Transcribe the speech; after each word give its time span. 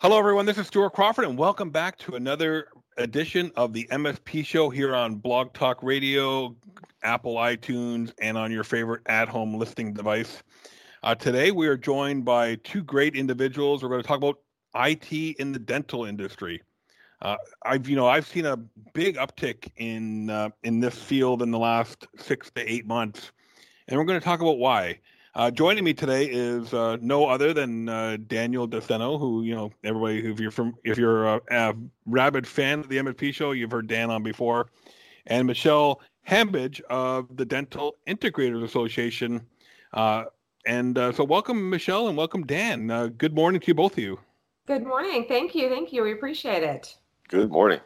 Hello, 0.00 0.16
everyone. 0.16 0.46
This 0.46 0.58
is 0.58 0.68
Stuart 0.68 0.92
Crawford, 0.92 1.24
and 1.24 1.36
welcome 1.36 1.70
back 1.70 1.98
to 1.98 2.14
another 2.14 2.68
edition 2.98 3.50
of 3.56 3.72
the 3.72 3.88
MSP 3.90 4.46
Show 4.46 4.70
here 4.70 4.94
on 4.94 5.16
Blog 5.16 5.52
Talk 5.54 5.82
Radio, 5.82 6.54
Apple 7.02 7.34
iTunes, 7.34 8.12
and 8.20 8.38
on 8.38 8.52
your 8.52 8.62
favorite 8.62 9.02
at 9.06 9.28
home 9.28 9.54
listening 9.54 9.94
device. 9.94 10.44
Uh, 11.02 11.16
today, 11.16 11.50
we 11.50 11.66
are 11.66 11.76
joined 11.76 12.24
by 12.24 12.54
two 12.62 12.84
great 12.84 13.16
individuals. 13.16 13.82
We're 13.82 13.88
going 13.88 14.02
to 14.02 14.06
talk 14.06 14.18
about 14.18 14.38
IT 14.76 15.10
in 15.40 15.50
the 15.50 15.58
dental 15.58 16.04
industry. 16.04 16.62
Uh, 17.20 17.34
I've, 17.64 17.88
you 17.88 17.96
know, 17.96 18.06
I've 18.06 18.28
seen 18.28 18.46
a 18.46 18.56
big 18.94 19.16
uptick 19.16 19.68
in 19.78 20.30
uh, 20.30 20.50
in 20.62 20.78
this 20.78 20.94
field 20.94 21.42
in 21.42 21.50
the 21.50 21.58
last 21.58 22.06
six 22.16 22.52
to 22.52 22.72
eight 22.72 22.86
months, 22.86 23.32
and 23.88 23.98
we're 23.98 24.06
going 24.06 24.20
to 24.20 24.24
talk 24.24 24.42
about 24.42 24.58
why. 24.58 25.00
Uh, 25.38 25.52
joining 25.52 25.84
me 25.84 25.94
today 25.94 26.24
is 26.24 26.74
uh, 26.74 26.96
no 27.00 27.26
other 27.26 27.54
than 27.54 27.88
uh, 27.88 28.16
Daniel 28.26 28.66
DeSteno, 28.66 29.20
who 29.20 29.44
you 29.44 29.54
know 29.54 29.70
everybody. 29.84 30.28
If 30.28 30.40
you're 30.40 30.50
from, 30.50 30.74
if 30.82 30.98
you're 30.98 31.28
a, 31.28 31.40
a, 31.52 31.74
rabid 32.06 32.44
fan 32.44 32.80
of 32.80 32.88
the 32.88 32.96
MSP 32.96 33.32
show, 33.32 33.52
you've 33.52 33.70
heard 33.70 33.86
Dan 33.86 34.10
on 34.10 34.24
before, 34.24 34.66
and 35.28 35.46
Michelle 35.46 36.00
Hambidge 36.28 36.80
of 36.90 37.36
the 37.36 37.44
Dental 37.44 37.94
Integrators 38.08 38.64
Association. 38.64 39.46
Uh, 39.92 40.24
and 40.66 40.98
uh, 40.98 41.12
so, 41.12 41.22
welcome 41.22 41.70
Michelle 41.70 42.08
and 42.08 42.16
welcome 42.16 42.44
Dan. 42.44 42.90
Uh, 42.90 43.06
good 43.06 43.32
morning 43.32 43.60
to 43.60 43.68
you, 43.68 43.74
both 43.74 43.92
of 43.92 44.00
you. 44.00 44.18
Good 44.66 44.84
morning. 44.84 45.24
Thank 45.28 45.54
you. 45.54 45.68
Thank 45.68 45.92
you. 45.92 46.02
We 46.02 46.14
appreciate 46.14 46.64
it. 46.64 46.96
Good 47.28 47.52
morning. 47.52 47.78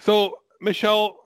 So, 0.00 0.40
Michelle, 0.60 1.21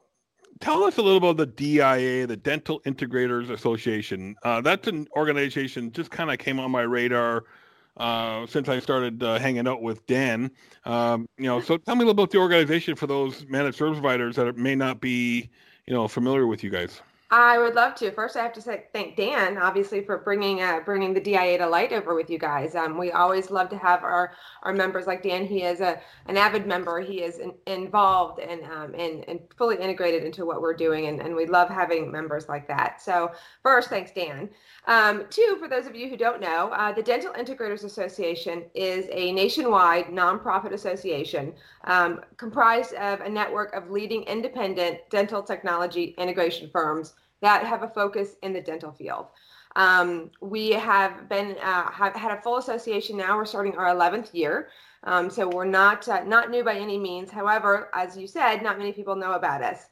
tell 0.60 0.84
us 0.84 0.98
a 0.98 1.02
little 1.02 1.19
about 1.19 1.37
the 1.37 1.46
DIA, 1.46 2.27
the 2.27 2.37
Dental 2.37 2.80
Integrators 2.80 3.51
Association. 3.51 4.37
Uh, 4.42 4.60
that's 4.60 4.88
an 4.88 5.09
organization 5.16 5.92
just 5.92 6.10
kind 6.10 6.30
of 6.30 6.38
came 6.38 6.60
on 6.60 6.70
my 6.70 6.82
radar 6.82 7.45
uh, 7.96 8.46
since 8.46 8.69
I 8.69 8.79
started 8.79 9.23
uh, 9.23 9.38
hanging 9.38 9.66
out 9.66 9.82
with 9.82 10.07
Dan. 10.07 10.51
Um, 10.85 11.29
you 11.38 11.46
know, 11.46 11.60
so 11.60 11.76
tell 11.76 11.95
me 11.95 12.01
a 12.02 12.07
little 12.07 12.23
about 12.23 12.30
the 12.30 12.38
organization 12.38 12.95
for 12.95 13.07
those 13.07 13.46
managed 13.48 13.79
service 13.79 13.98
providers 13.98 14.37
that 14.37 14.57
may 14.57 14.74
not 14.74 15.01
be, 15.01 15.48
you 15.87 15.95
know, 15.95 16.07
familiar 16.09 16.46
with 16.46 16.63
you 16.63 16.70
guys. 16.70 17.01
I 17.29 17.59
would 17.59 17.74
love 17.74 17.96
to. 17.96 18.13
First, 18.13 18.37
I 18.37 18.43
have 18.43 18.52
to 18.52 18.60
say 18.60 18.85
thank 18.93 19.16
Dan, 19.16 19.59
obviously, 19.59 20.01
for 20.01 20.19
bringing 20.19 20.63
uh, 20.63 20.79
bringing 20.85 21.13
the 21.13 21.21
DIA 21.21 21.59
to 21.59 21.66
light 21.66 21.93
over 21.93 22.15
with 22.15 22.30
you 22.30 22.38
guys. 22.38 22.77
Um, 22.77 22.96
we 22.96 23.10
always 23.10 23.51
love 23.51 23.69
to 23.71 23.79
have 23.79 24.05
our 24.05 24.35
our 24.63 24.73
members 24.73 25.09
like 25.09 25.24
Dan. 25.24 25.45
He 25.45 25.65
is 25.65 25.80
a 25.80 26.01
an 26.27 26.37
avid 26.37 26.69
member. 26.69 27.01
He 27.01 27.23
is 27.23 27.38
in, 27.38 27.52
involved 27.66 28.38
and 28.38 28.63
um, 28.66 28.95
and 28.95 29.24
and 29.29 29.41
fully 29.59 29.77
integrated 29.77 30.23
into 30.23 30.47
what 30.47 30.63
we're 30.63 30.77
doing, 30.77 31.07
and, 31.07 31.21
and 31.21 31.35
we 31.35 31.47
love 31.47 31.69
having 31.69 32.13
members 32.13 32.49
like 32.49 32.69
that. 32.69 33.02
So, 33.02 33.32
first, 33.60 33.88
thanks, 33.88 34.13
Dan. 34.13 34.49
Um, 34.87 35.24
two, 35.29 35.57
for 35.59 35.66
those 35.66 35.87
of 35.87 35.97
you 35.97 36.09
who 36.09 36.16
don't 36.16 36.41
know, 36.41 36.69
uh, 36.69 36.93
the 36.93 37.02
Dental 37.02 37.32
Integrators 37.32 37.82
Association 37.82 38.63
is 38.73 39.09
a 39.10 39.32
nationwide 39.32 40.07
nonprofit 40.07 40.73
association 40.73 41.54
um, 41.87 42.21
comprised 42.37 42.95
of 42.95 43.21
a 43.21 43.29
network 43.29 43.74
of 43.74 43.91
leading 43.91 44.23
independent 44.23 44.99
dental 45.10 45.43
technology 45.43 46.15
integration 46.19 46.71
firms 46.71 47.15
that 47.40 47.65
have 47.65 47.82
a 47.82 47.88
focus 47.88 48.37
in 48.42 48.52
the 48.52 48.60
dental 48.60 48.92
field. 48.92 49.26
Um, 49.76 50.30
we 50.40 50.70
have 50.70 51.29
been 51.29 51.56
uh, 51.62 51.90
have 51.90 52.15
had 52.15 52.37
a 52.37 52.40
full 52.40 52.56
association 52.56 53.16
now. 53.16 53.37
We're 53.37 53.45
starting 53.45 53.76
our 53.76 53.95
11th 53.95 54.32
year, 54.32 54.70
um, 55.04 55.29
so 55.29 55.46
we're 55.48 55.66
not 55.66 56.09
uh, 56.09 56.24
not 56.24 56.51
new 56.51 56.64
by 56.64 56.76
any 56.76 56.98
means. 56.98 57.30
However, 57.30 57.90
as 57.95 58.16
you 58.16 58.26
said, 58.26 58.62
not 58.62 58.79
many 58.79 58.92
people 58.92 59.14
know 59.14 59.32
about 59.32 59.62
us. 59.62 59.87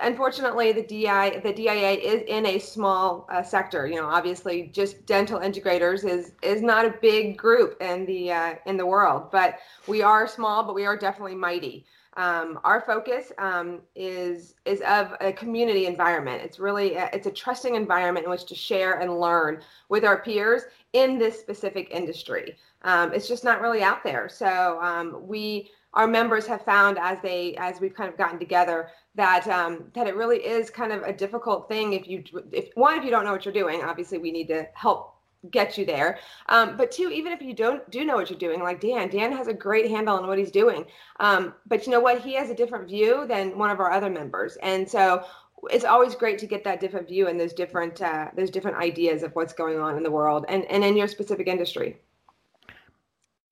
Unfortunately, 0.00 0.72
the 0.72 0.82
DI 0.82 1.40
the 1.40 1.52
DIA 1.52 1.92
is 1.92 2.22
in 2.28 2.46
a 2.46 2.58
small 2.58 3.26
uh, 3.30 3.42
sector. 3.42 3.86
You 3.86 3.96
know, 3.96 4.06
obviously, 4.06 4.70
just 4.72 5.04
dental 5.04 5.38
integrators 5.38 6.08
is 6.08 6.32
is 6.42 6.62
not 6.62 6.86
a 6.86 6.94
big 7.02 7.36
group 7.36 7.76
in 7.82 8.06
the 8.06 8.32
uh, 8.32 8.54
in 8.64 8.78
the 8.78 8.86
world, 8.86 9.30
but 9.30 9.58
we 9.86 10.00
are 10.00 10.26
small, 10.26 10.64
but 10.64 10.74
we 10.74 10.86
are 10.86 10.96
definitely 10.96 11.34
mighty. 11.34 11.84
Um, 12.18 12.58
our 12.64 12.80
focus 12.80 13.30
um, 13.38 13.80
is 13.94 14.54
is 14.64 14.80
of 14.80 15.14
a 15.20 15.32
community 15.32 15.86
environment. 15.86 16.42
It's 16.42 16.58
really 16.58 16.96
a, 16.96 17.08
it's 17.12 17.28
a 17.28 17.30
trusting 17.30 17.76
environment 17.76 18.24
in 18.24 18.30
which 18.30 18.44
to 18.46 18.56
share 18.56 18.98
and 18.98 19.20
learn 19.20 19.62
with 19.88 20.04
our 20.04 20.20
peers 20.20 20.62
in 20.94 21.16
this 21.16 21.38
specific 21.38 21.88
industry. 21.92 22.56
Um, 22.82 23.14
it's 23.14 23.28
just 23.28 23.44
not 23.44 23.60
really 23.60 23.84
out 23.84 24.02
there. 24.02 24.28
So 24.28 24.80
um, 24.82 25.28
we 25.28 25.70
our 25.94 26.08
members 26.08 26.44
have 26.48 26.64
found 26.64 26.98
as 26.98 27.18
they 27.22 27.54
as 27.54 27.80
we've 27.80 27.94
kind 27.94 28.10
of 28.10 28.18
gotten 28.18 28.40
together 28.40 28.88
that 29.14 29.46
um, 29.46 29.84
that 29.94 30.08
it 30.08 30.16
really 30.16 30.38
is 30.38 30.70
kind 30.70 30.90
of 30.90 31.02
a 31.02 31.12
difficult 31.12 31.68
thing 31.68 31.92
if 31.92 32.08
you 32.08 32.24
if 32.50 32.70
one 32.74 32.98
if 32.98 33.04
you 33.04 33.10
don't 33.10 33.24
know 33.24 33.32
what 33.32 33.44
you're 33.44 33.54
doing. 33.54 33.84
Obviously, 33.84 34.18
we 34.18 34.32
need 34.32 34.48
to 34.48 34.66
help 34.74 35.17
get 35.50 35.78
you 35.78 35.84
there. 35.86 36.18
Um, 36.48 36.76
but 36.76 36.90
two, 36.90 37.10
even 37.10 37.32
if 37.32 37.40
you 37.40 37.54
don't 37.54 37.88
do 37.90 38.04
know 38.04 38.16
what 38.16 38.30
you're 38.30 38.38
doing, 38.38 38.62
like 38.62 38.80
Dan, 38.80 39.08
Dan 39.08 39.32
has 39.32 39.46
a 39.46 39.54
great 39.54 39.90
handle 39.90 40.16
on 40.16 40.26
what 40.26 40.38
he's 40.38 40.50
doing. 40.50 40.84
Um, 41.20 41.54
but 41.66 41.86
you 41.86 41.92
know 41.92 42.00
what? 42.00 42.20
He 42.20 42.34
has 42.34 42.50
a 42.50 42.54
different 42.54 42.88
view 42.88 43.26
than 43.26 43.56
one 43.56 43.70
of 43.70 43.80
our 43.80 43.90
other 43.90 44.10
members, 44.10 44.56
and 44.62 44.88
so 44.88 45.24
it's 45.70 45.84
always 45.84 46.14
great 46.14 46.38
to 46.38 46.46
get 46.46 46.64
that 46.64 46.80
different 46.80 47.08
view 47.08 47.28
and 47.28 47.38
those 47.38 47.52
different 47.52 48.00
uh, 48.00 48.28
those 48.36 48.50
different 48.50 48.76
ideas 48.76 49.22
of 49.22 49.34
what's 49.34 49.52
going 49.52 49.78
on 49.78 49.96
in 49.96 50.02
the 50.02 50.10
world 50.10 50.44
and 50.48 50.64
and 50.66 50.84
in 50.84 50.96
your 50.96 51.08
specific 51.08 51.46
industry. 51.46 51.98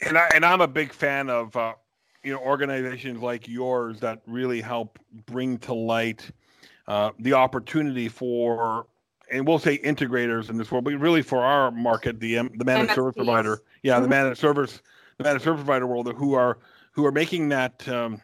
And 0.06 0.18
I 0.18 0.28
and 0.34 0.44
I'm 0.44 0.60
a 0.60 0.68
big 0.68 0.92
fan 0.92 1.30
of 1.30 1.54
uh, 1.56 1.74
you 2.22 2.32
know 2.32 2.40
organizations 2.40 3.20
like 3.22 3.48
yours 3.48 4.00
that 4.00 4.22
really 4.26 4.60
help 4.60 4.98
bring 5.26 5.58
to 5.58 5.74
light 5.74 6.30
uh, 6.88 7.10
the 7.18 7.32
opportunity 7.32 8.08
for 8.08 8.86
and 9.30 9.46
we'll 9.46 9.58
say 9.58 9.78
integrators 9.78 10.50
in 10.50 10.56
this 10.56 10.70
world, 10.70 10.84
but 10.84 10.94
really 10.94 11.22
for 11.22 11.42
our 11.42 11.70
market, 11.70 12.20
the 12.20 12.34
the 12.56 12.64
managed 12.64 12.94
service 12.94 13.14
provider, 13.16 13.62
yeah, 13.82 13.94
mm-hmm. 13.94 14.02
the 14.02 14.08
managed 14.08 14.40
service, 14.40 14.82
the 15.18 15.24
managed 15.24 15.44
service 15.44 15.60
provider 15.60 15.86
world, 15.86 16.12
who 16.16 16.34
are 16.34 16.58
who 16.92 17.04
are 17.04 17.12
making 17.12 17.48
that 17.50 17.86
um, 17.88 18.20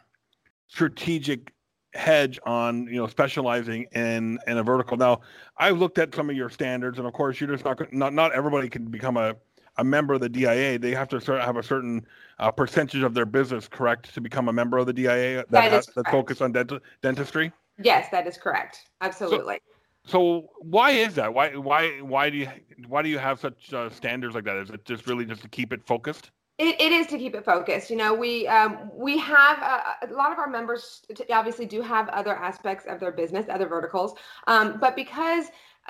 strategic 0.69 1.53
hedge 1.95 2.39
on 2.47 2.87
you 2.87 2.97
know 2.97 3.07
specializing 3.07 3.87
in 3.93 4.39
in 4.47 4.59
a 4.59 4.63
vertical. 4.63 4.97
Now, 4.97 5.21
I've 5.57 5.79
looked 5.79 5.99
at 5.99 6.15
some 6.15 6.31
of 6.31 6.37
your 6.37 6.51
standards, 6.51 6.99
and 6.99 7.07
of 7.07 7.13
course, 7.13 7.41
you're 7.41 7.51
just 7.51 7.65
not 7.65 7.93
not 7.93 8.13
not 8.13 8.33
everybody 8.33 8.69
can 8.69 8.87
become 8.87 9.17
a 9.17 9.37
a 9.79 9.84
member 9.84 10.15
of 10.15 10.21
the 10.21 10.29
DIA. 10.29 10.79
They 10.79 10.93
have 10.93 11.09
to 11.09 11.21
sort 11.21 11.39
of 11.39 11.45
have 11.45 11.57
a 11.57 11.63
certain 11.63 12.07
uh, 12.39 12.51
percentage 12.51 13.03
of 13.03 13.15
their 13.15 13.27
business, 13.27 13.69
correct, 13.69 14.13
to 14.15 14.21
become 14.21 14.49
a 14.49 14.53
member 14.53 14.79
of 14.79 14.87
the 14.87 14.93
DIA 14.93 15.37
that, 15.37 15.51
that 15.51 15.73
has 15.73 15.87
that 15.87 16.09
focus 16.09 16.41
on 16.41 16.53
dent- 16.53 16.83
dentistry. 17.01 17.53
Yes, 17.83 18.09
that 18.11 18.27
is 18.27 18.37
correct. 18.37 18.89
Absolutely. 19.01 19.61
So, 20.05 20.51
why 20.59 20.91
is 20.91 21.15
that? 21.15 21.33
Why 21.33 21.55
why 21.55 22.01
why 22.01 22.31
do 22.31 22.39
you 22.39 22.49
why 22.89 23.03
do 23.03 23.09
you 23.09 23.19
have 23.19 23.39
such 23.39 23.73
uh, 23.73 23.89
standards 23.91 24.35
like 24.35 24.45
that? 24.45 24.57
Is 24.57 24.71
it 24.71 24.85
just 24.85 25.07
really 25.07 25.25
just 25.25 25.43
to 25.43 25.49
keep 25.49 25.73
it 25.73 25.85
focused? 25.87 26.31
It, 26.59 26.81
it 26.81 26.93
is 26.93 27.07
to 27.09 27.19
keep 27.19 27.35
it 27.35 27.45
focused. 27.45 27.89
You 27.89 27.97
know, 27.97 28.13
we 28.13 28.47
um, 28.49 28.91
we 28.93 29.19
have 29.19 29.59
uh, 29.63 30.07
a 30.09 30.13
lot 30.13 30.33
of 30.33 30.39
our 30.39 30.49
members 30.49 31.03
obviously 31.31 31.67
do 31.67 31.83
have 31.83 32.09
other 32.09 32.35
aspects 32.35 32.85
of 32.87 33.01
their 33.01 33.13
business, 33.13 33.47
other 33.49 33.67
verticals, 33.67 34.15
um, 34.49 34.79
but 34.81 34.97
because 34.97 35.47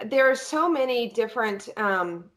there 0.06 0.30
are 0.30 0.34
so 0.34 0.68
many 0.68 1.10
different 1.10 1.68
um, 1.76 2.30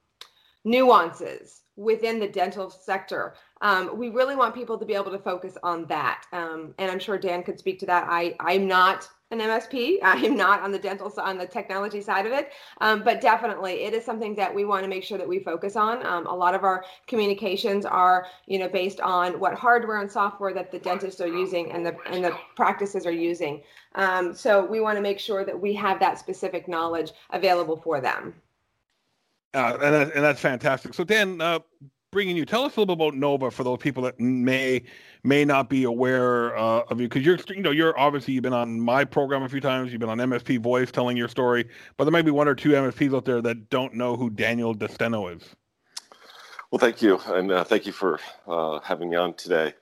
nuances 0.64 1.62
within 1.76 2.20
the 2.20 2.28
dental 2.28 2.70
sector, 2.70 3.36
um, 3.62 3.98
we 3.98 4.10
really 4.10 4.36
want 4.36 4.56
people 4.56 4.78
to 4.78 4.86
be 4.86 4.94
able 4.94 5.12
to 5.12 5.20
focus 5.20 5.58
on 5.62 5.86
that. 5.88 6.24
Um, 6.32 6.74
and 6.78 6.90
I'm 6.90 7.00
sure 7.00 7.18
Dan 7.18 7.44
could 7.44 7.60
speak 7.60 7.80
to 7.80 7.86
that. 7.88 8.08
I 8.10 8.36
I'm 8.40 8.68
not 8.68 9.10
an 9.32 9.40
MSP. 9.40 9.98
I 10.04 10.18
am 10.18 10.36
not 10.36 10.62
on 10.62 10.72
the 10.72 10.78
dental 10.78 11.12
on 11.18 11.38
the 11.38 11.46
technology 11.48 12.02
side 12.02 12.26
of 12.26 12.32
it, 12.32 12.52
um, 12.82 13.04
but 13.04 13.22
definitely 13.22 13.84
it 13.84 13.94
is 13.94 14.06
something 14.06 14.36
that 14.36 14.54
we 14.54 14.66
want 14.66 14.84
to 14.84 14.90
make 14.90 15.04
sure 15.04 15.18
that 15.18 15.28
we 15.28 15.40
focus 15.40 15.76
on. 15.76 16.06
Um, 16.06 16.28
a 16.28 16.36
lot 16.36 16.54
of 16.54 16.64
our 16.64 16.86
communications 17.08 17.86
are, 17.86 18.28
you 18.46 18.60
know, 18.60 18.70
based 18.70 19.00
on 19.02 19.40
what 19.40 19.56
hardware 19.56 20.00
and 20.02 20.12
software 20.12 20.54
that 20.54 20.72
the 20.72 20.80
dentists 20.80 21.22
are 21.22 21.28
using 21.28 21.72
and 21.72 21.86
the 21.86 21.96
and 22.08 22.24
the 22.24 22.38
practices 22.56 23.06
are 23.06 23.12
using. 23.12 23.62
Um, 23.96 24.34
so 24.34 24.64
we 24.64 24.80
want 24.80 24.98
to 24.98 25.02
make 25.02 25.20
sure 25.20 25.44
that 25.44 25.60
we 25.60 25.74
have 25.74 26.00
that 26.00 26.20
specific 26.20 26.68
knowledge 26.68 27.12
available 27.32 27.78
for 27.78 28.02
them. 28.02 28.36
Uh, 29.56 29.78
and, 29.82 29.94
that, 29.94 30.14
and 30.14 30.24
that's 30.24 30.42
fantastic. 30.42 30.94
So 30.94 31.06
Dan, 31.06 31.40
uh, 31.40 31.60
bringing 32.16 32.38
you, 32.38 32.46
tell 32.46 32.64
us 32.64 32.78
a 32.78 32.80
little 32.80 32.96
bit 32.96 33.08
about 33.08 33.14
Nova 33.14 33.52
for 33.52 33.66
those 33.66 33.78
people 33.78 34.02
that 34.04 34.18
may 34.22 34.82
may 35.24 35.44
not 35.44 35.70
be 35.70 35.84
aware 35.84 36.58
uh, 36.58 36.84
of 36.90 37.02
you 37.02 37.10
because 37.10 37.26
you're 37.26 37.38
you 37.50 37.62
know 37.62 37.72
you're 37.72 38.00
obviously 38.00 38.34
you've 38.34 38.42
been 38.42 38.54
on 38.54 38.80
my 38.80 39.04
program 39.04 39.44
a 39.44 39.50
few 39.50 39.60
times 39.60 39.92
you've 39.92 40.00
been 40.00 40.10
on 40.10 40.20
MSP 40.20 40.60
Voice 40.60 40.94
telling 40.94 41.18
your 41.18 41.28
story 41.28 41.68
but 41.98 42.06
there 42.06 42.14
might 42.14 42.24
be 42.24 42.32
one 42.32 42.48
or 42.48 42.56
two 42.56 42.70
MSPs 42.70 43.14
out 43.14 43.26
there 43.26 43.42
that 43.42 43.70
don't 43.70 43.94
know 43.96 44.16
who 44.16 44.30
Daniel 44.30 44.74
DeSteno 44.74 45.36
is. 45.36 45.44
Well, 46.72 46.80
thank 46.80 47.02
you, 47.02 47.20
and 47.28 47.52
uh, 47.52 47.66
thank 47.66 47.86
you 47.86 47.92
for 47.92 48.22
uh, 48.48 48.80
having 48.80 49.10
me 49.10 49.18
on 49.18 49.34
today. 49.34 49.74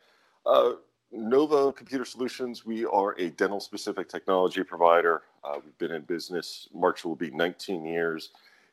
Uh, 0.43 0.71
Nova 1.11 1.71
Computer 1.71 2.03
Solutions, 2.03 2.65
we 2.65 2.83
are 2.85 3.11
a 3.19 3.29
dental 3.29 3.59
specific 3.59 4.09
technology 4.09 4.63
provider. 4.63 5.21
Uh, 5.43 5.59
we've 5.63 5.77
been 5.77 5.91
in 5.91 6.01
business, 6.01 6.67
March 6.73 7.05
will 7.05 7.15
be 7.15 7.29
19 7.29 7.85
years, 7.85 8.31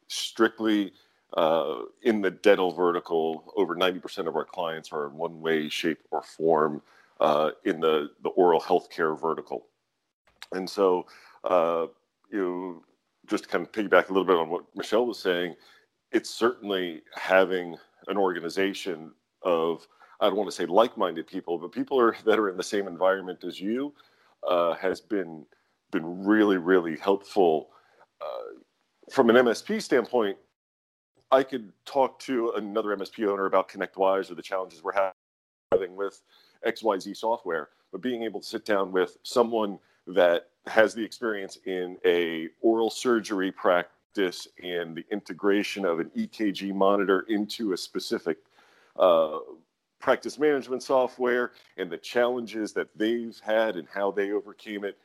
strictly 0.09 0.95
uh, 1.35 1.81
in 2.03 2.21
the 2.21 2.31
dental 2.31 2.73
vertical, 2.73 3.53
over 3.57 3.77
90% 3.77 4.27
of 4.27 4.37
our 4.37 4.45
clients 4.45 4.93
are 4.93 5.07
in 5.07 5.15
one 5.15 5.41
way, 5.41 5.69
shape, 5.69 6.01
or 6.11 6.23
form 6.23 6.83
uh, 7.21 7.51
in 7.65 7.81
the, 7.81 8.11
the 8.23 8.31
oral 8.31 8.61
healthcare 8.61 9.19
vertical. 9.19 9.67
And 10.53 10.69
so, 10.69 11.07
uh, 11.45 11.87
you 12.33 12.39
know, 12.39 12.83
just 13.29 13.45
to 13.45 13.51
kind 13.51 13.65
of 13.65 13.73
piggyback 13.73 14.09
a 14.09 14.13
little 14.13 14.25
bit 14.25 14.37
on 14.37 14.49
what 14.49 14.65
Michelle 14.75 15.07
was 15.07 15.19
saying, 15.19 15.55
it's 16.11 16.31
certainly 16.31 17.03
having 17.15 17.77
an 18.09 18.17
organization 18.17 19.13
of 19.43 19.87
I 20.23 20.27
don't 20.27 20.37
want 20.37 20.51
to 20.51 20.57
say 20.57 20.67
like-minded 20.67 21.27
people, 21.27 21.57
but 21.57 21.73
people 21.73 21.99
are, 21.99 22.15
that 22.27 22.39
are 22.39 22.49
in 22.49 22.57
the 22.57 22.63
same 22.63 22.87
environment 22.87 23.45
as 23.45 23.61
you 23.61 23.95
uh, 24.49 24.75
has 24.75 25.01
been 25.01 25.47
been 25.93 26.25
really 26.25 26.57
really 26.57 26.97
helpful. 26.97 27.71
Uh, 28.21 28.61
from 29.13 29.31
an 29.31 29.37
MSP 29.37 29.83
standpoint, 29.83 30.37
I 31.33 31.43
could 31.45 31.73
talk 31.85 32.19
to 32.21 32.53
another 32.57 32.97
MSP 32.97 33.27
owner 33.29 33.47
about 33.47 33.69
ConnectWise 33.69 34.31
or 34.31 34.35
the 34.35 34.43
challenges 34.43 34.83
we're 34.83 35.13
having 35.73 35.95
with 35.95 36.23
XYZ 36.67 37.17
software, 37.17 37.69
but 37.93 38.01
being 38.01 38.25
able 38.25 38.41
to 38.41 38.47
sit 38.47 38.65
down 38.65 38.91
with 38.91 39.17
someone 39.23 39.79
that 40.09 40.49
has 40.67 40.93
the 40.93 41.05
experience 41.05 41.59
in 41.67 41.97
a 42.05 42.49
oral 42.61 42.91
surgery 42.91 43.53
practice 43.53 44.49
and 44.63 44.97
the 44.97 45.05
integration 45.13 45.85
of 45.85 46.01
an 46.01 46.11
EKG 46.17 46.75
monitor 46.75 47.21
into 47.29 47.73
a 47.73 47.77
specific 47.77 48.39
uh, 48.99 49.39
practice 50.01 50.39
management 50.39 50.83
software 50.83 51.53
and 51.77 51.91
the 51.91 51.99
challenges 51.99 52.73
that 52.73 52.89
they've 52.97 53.39
had 53.45 53.77
and 53.77 53.87
how 53.93 54.11
they 54.11 54.33
overcame 54.33 54.85
it, 54.85 54.99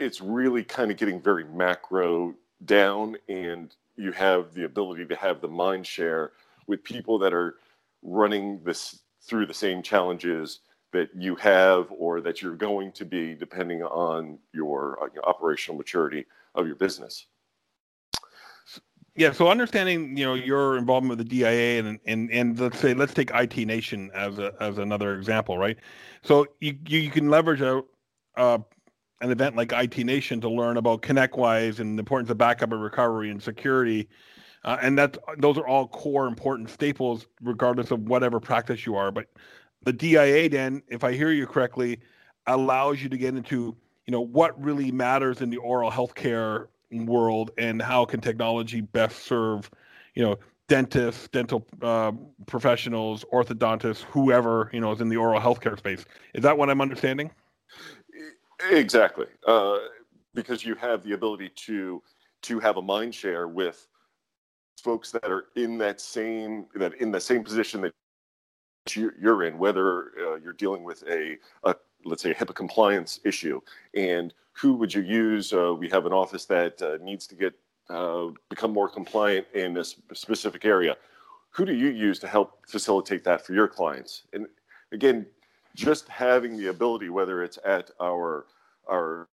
it's 0.00 0.20
really 0.20 0.64
kind 0.64 0.90
of 0.90 0.96
getting 0.96 1.20
very 1.20 1.44
macro 1.44 2.34
down 2.64 3.16
and 3.28 3.76
you 3.96 4.12
have 4.12 4.54
the 4.54 4.64
ability 4.64 5.06
to 5.06 5.16
have 5.16 5.40
the 5.40 5.48
mind 5.48 5.86
share 5.86 6.32
with 6.66 6.82
people 6.82 7.18
that 7.18 7.32
are 7.32 7.56
running 8.02 8.60
this 8.64 9.00
through 9.22 9.46
the 9.46 9.54
same 9.54 9.82
challenges 9.82 10.60
that 10.92 11.08
you 11.16 11.34
have 11.36 11.88
or 11.90 12.20
that 12.20 12.40
you're 12.40 12.54
going 12.54 12.92
to 12.92 13.04
be 13.04 13.34
depending 13.34 13.82
on 13.82 14.38
your, 14.52 15.02
uh, 15.02 15.08
your 15.14 15.28
operational 15.28 15.76
maturity 15.76 16.24
of 16.54 16.66
your 16.66 16.76
business. 16.76 17.26
Yeah, 19.16 19.30
so 19.30 19.48
understanding 19.48 20.16
you 20.16 20.24
know 20.24 20.34
your 20.34 20.76
involvement 20.76 21.16
with 21.16 21.18
the 21.18 21.38
DIA 21.38 21.78
and 21.78 22.00
and 22.04 22.30
and 22.32 22.58
let's 22.58 22.80
say 22.80 22.94
let's 22.94 23.14
take 23.14 23.30
IT 23.32 23.56
Nation 23.58 24.10
as 24.12 24.40
a 24.40 24.52
as 24.58 24.78
another 24.78 25.14
example, 25.14 25.56
right? 25.56 25.76
So 26.22 26.48
you 26.60 26.76
you, 26.88 26.98
you 26.98 27.10
can 27.12 27.30
leverage 27.30 27.60
a 27.60 27.84
uh, 28.36 28.58
an 29.24 29.30
event 29.30 29.56
like 29.56 29.72
IT 29.72 29.96
Nation 30.04 30.38
to 30.42 30.50
learn 30.50 30.76
about 30.76 31.00
ConnectWise 31.00 31.80
and 31.80 31.98
the 31.98 32.00
importance 32.00 32.28
of 32.28 32.36
backup 32.36 32.72
and 32.72 32.82
recovery 32.82 33.30
and 33.30 33.42
security, 33.42 34.06
uh, 34.64 34.76
and 34.82 34.98
that 34.98 35.16
those 35.38 35.56
are 35.56 35.66
all 35.66 35.88
core 35.88 36.26
important 36.26 36.68
staples 36.68 37.26
regardless 37.40 37.90
of 37.90 38.00
whatever 38.00 38.38
practice 38.38 38.84
you 38.84 38.96
are. 38.96 39.10
But 39.10 39.28
the 39.82 39.94
DIA, 39.94 40.50
then, 40.50 40.82
if 40.88 41.04
I 41.04 41.12
hear 41.12 41.30
you 41.30 41.46
correctly, 41.46 42.00
allows 42.46 43.02
you 43.02 43.08
to 43.08 43.16
get 43.16 43.34
into 43.34 43.74
you 44.06 44.12
know 44.12 44.20
what 44.20 44.62
really 44.62 44.92
matters 44.92 45.40
in 45.40 45.48
the 45.48 45.56
oral 45.56 45.90
healthcare 45.90 46.66
world 46.92 47.50
and 47.56 47.80
how 47.80 48.04
can 48.04 48.20
technology 48.20 48.82
best 48.82 49.24
serve 49.24 49.70
you 50.14 50.22
know 50.22 50.36
dentists 50.68 51.28
dental 51.28 51.66
uh, 51.80 52.12
professionals 52.46 53.24
orthodontists 53.32 54.02
whoever 54.02 54.68
you 54.74 54.80
know 54.80 54.92
is 54.92 55.00
in 55.00 55.08
the 55.08 55.16
oral 55.16 55.40
healthcare 55.40 55.78
space. 55.78 56.04
Is 56.34 56.42
that 56.42 56.58
what 56.58 56.68
i'm 56.68 56.82
understanding 56.82 57.30
exactly 58.70 59.26
uh, 59.46 59.78
because 60.34 60.64
you 60.64 60.74
have 60.74 61.02
the 61.02 61.12
ability 61.12 61.50
to 61.50 62.02
to 62.42 62.58
have 62.60 62.76
a 62.76 62.82
mind 62.82 63.14
share 63.14 63.48
with 63.48 63.86
folks 64.82 65.10
that 65.10 65.30
are 65.30 65.46
in 65.56 65.78
that 65.78 66.00
same 66.00 66.66
that 66.74 66.94
in 66.94 67.10
the 67.10 67.20
same 67.20 67.42
position 67.42 67.80
that 67.80 67.92
you're 68.94 69.44
in 69.44 69.56
whether 69.56 70.12
uh, 70.20 70.34
you're 70.36 70.52
dealing 70.52 70.84
with 70.84 71.02
a, 71.08 71.38
a 71.64 71.74
let's 72.04 72.22
say 72.22 72.30
a 72.32 72.34
HIPAA 72.34 72.54
compliance 72.54 73.18
issue 73.24 73.60
and 73.94 74.34
who 74.54 74.74
would 74.74 74.94
you 74.94 75.02
use? 75.02 75.52
Uh, 75.52 75.74
we 75.74 75.88
have 75.90 76.06
an 76.06 76.12
office 76.12 76.44
that 76.46 76.80
uh, 76.80 76.98
needs 77.02 77.26
to 77.26 77.34
get 77.34 77.54
uh, 77.90 78.28
become 78.48 78.72
more 78.72 78.88
compliant 78.88 79.46
in 79.52 79.76
a 79.76 79.84
specific 79.84 80.64
area. 80.64 80.96
Who 81.50 81.64
do 81.64 81.74
you 81.74 81.88
use 81.88 82.18
to 82.20 82.28
help 82.28 82.66
facilitate 82.66 83.24
that 83.24 83.44
for 83.44 83.52
your 83.52 83.68
clients? 83.68 84.22
And 84.32 84.46
again, 84.92 85.26
just 85.74 86.08
having 86.08 86.56
the 86.56 86.68
ability, 86.68 87.08
whether 87.08 87.42
it's 87.42 87.58
at 87.64 87.90
our 88.00 88.46
our 88.88 89.28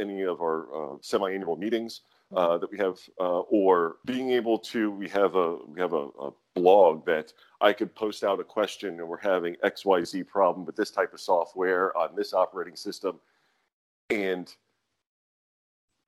any 0.00 0.22
of 0.22 0.40
our 0.40 0.94
uh, 0.94 0.96
semi-annual 1.00 1.56
meetings 1.56 2.00
uh, 2.34 2.58
that 2.58 2.68
we 2.70 2.76
have, 2.76 2.98
uh, 3.20 3.40
or 3.40 3.96
being 4.04 4.32
able 4.32 4.58
to, 4.58 4.90
we 4.90 5.08
have 5.08 5.36
a 5.36 5.58
we 5.66 5.80
have 5.80 5.92
a, 5.92 6.08
a 6.20 6.30
blog 6.54 7.06
that 7.06 7.32
I 7.60 7.72
could 7.72 7.94
post 7.94 8.24
out 8.24 8.40
a 8.40 8.44
question, 8.44 8.98
and 8.98 9.08
we're 9.08 9.18
having 9.18 9.56
X 9.62 9.84
Y 9.84 10.02
Z 10.02 10.24
problem 10.24 10.66
with 10.66 10.74
this 10.74 10.90
type 10.90 11.12
of 11.12 11.20
software 11.20 11.96
on 11.96 12.16
this 12.16 12.34
operating 12.34 12.74
system 12.74 13.20
and 14.10 14.54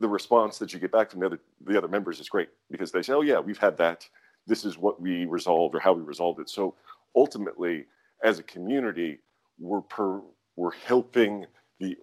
the 0.00 0.08
response 0.08 0.58
that 0.58 0.72
you 0.72 0.78
get 0.78 0.92
back 0.92 1.10
from 1.10 1.20
the 1.20 1.26
other 1.26 1.40
the 1.66 1.76
other 1.76 1.88
members 1.88 2.20
is 2.20 2.28
great 2.28 2.48
because 2.70 2.92
they 2.92 3.02
say, 3.02 3.12
"Oh 3.12 3.22
yeah, 3.22 3.38
we've 3.38 3.58
had 3.58 3.76
that. 3.78 4.08
This 4.46 4.64
is 4.64 4.78
what 4.78 5.00
we 5.00 5.26
resolved 5.26 5.74
or 5.74 5.80
how 5.80 5.92
we 5.92 6.02
resolved 6.02 6.40
it." 6.40 6.48
So 6.48 6.74
ultimately, 7.14 7.86
as 8.22 8.38
a 8.38 8.42
community, 8.44 9.18
we're 9.58 9.82
per, 9.82 10.20
we're 10.56 10.72
helping 10.72 11.46
the 11.80 11.96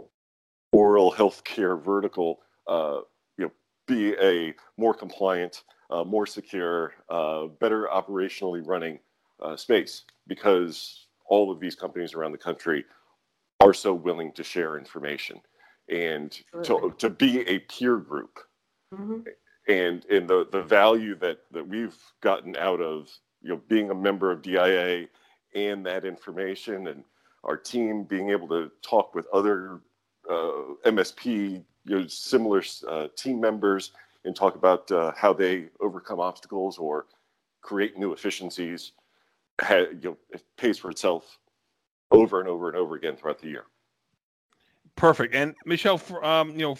oral 0.76 1.14
healthcare 1.14 1.82
vertical, 1.82 2.40
uh, 2.68 3.00
you 3.38 3.46
know, 3.46 3.52
be 3.88 4.14
a 4.22 4.54
more 4.78 4.94
compliant, 4.94 5.64
uh, 5.90 6.04
more 6.04 6.26
secure, 6.26 6.94
uh, 7.10 7.46
better 7.62 7.88
operationally 7.94 8.62
running 8.66 9.00
uh, 9.42 9.56
space 9.56 10.04
because 10.28 11.08
all 11.28 11.52
of 11.52 11.60
these 11.60 11.76
companies 11.76 12.14
around 12.14 12.34
the 12.34 12.38
country 12.38 12.84
are 13.62 13.74
so 13.74 13.94
willing 13.94 14.34
to 14.34 14.44
share 14.44 14.78
information 14.78 15.40
and 15.90 16.42
to, 16.64 16.94
to 16.98 17.10
be 17.10 17.42
a 17.48 17.60
peer 17.60 17.98
group 17.98 18.40
mm-hmm. 18.94 19.20
and 19.68 20.04
and 20.06 20.28
the 20.28 20.48
the 20.52 20.62
value 20.62 21.16
that 21.16 21.40
that 21.52 21.66
we've 21.68 21.98
gotten 22.22 22.56
out 22.58 22.82
of 22.82 23.10
you 23.42 23.50
know 23.50 23.62
being 23.70 23.92
a 23.92 23.96
member 23.96 24.32
of 24.32 24.42
dia 24.42 25.06
and 25.54 25.86
that 25.86 26.04
information 26.04 26.88
and 26.88 27.04
our 27.44 27.56
team 27.56 28.04
being 28.04 28.32
able 28.32 28.48
to 28.48 28.72
talk 28.82 29.14
with 29.14 29.28
other 29.32 29.82
msp 30.30 31.26
you 31.26 31.64
know 31.86 32.08
similar 32.08 32.64
uh, 32.88 33.08
team 33.16 33.40
members 33.40 33.92
and 34.24 34.36
talk 34.36 34.56
about 34.56 34.90
uh, 34.92 35.12
how 35.16 35.32
they 35.32 35.66
overcome 35.82 36.20
obstacles 36.20 36.78
or 36.78 37.06
create 37.62 37.98
new 37.98 38.12
efficiencies 38.14 38.94
you 39.70 40.00
know, 40.04 40.18
it 40.32 40.44
pays 40.58 40.78
for 40.78 40.90
itself 40.90 41.40
over 42.12 42.40
and 42.40 42.50
over 42.50 42.68
and 42.68 42.78
over 42.78 42.96
again 42.96 43.16
throughout 43.16 43.40
the 43.40 43.48
year 43.48 43.66
Perfect. 44.96 45.36
And 45.36 45.56
Michelle, 45.66 46.02
um, 46.24 46.52
you 46.52 46.60
know, 46.60 46.78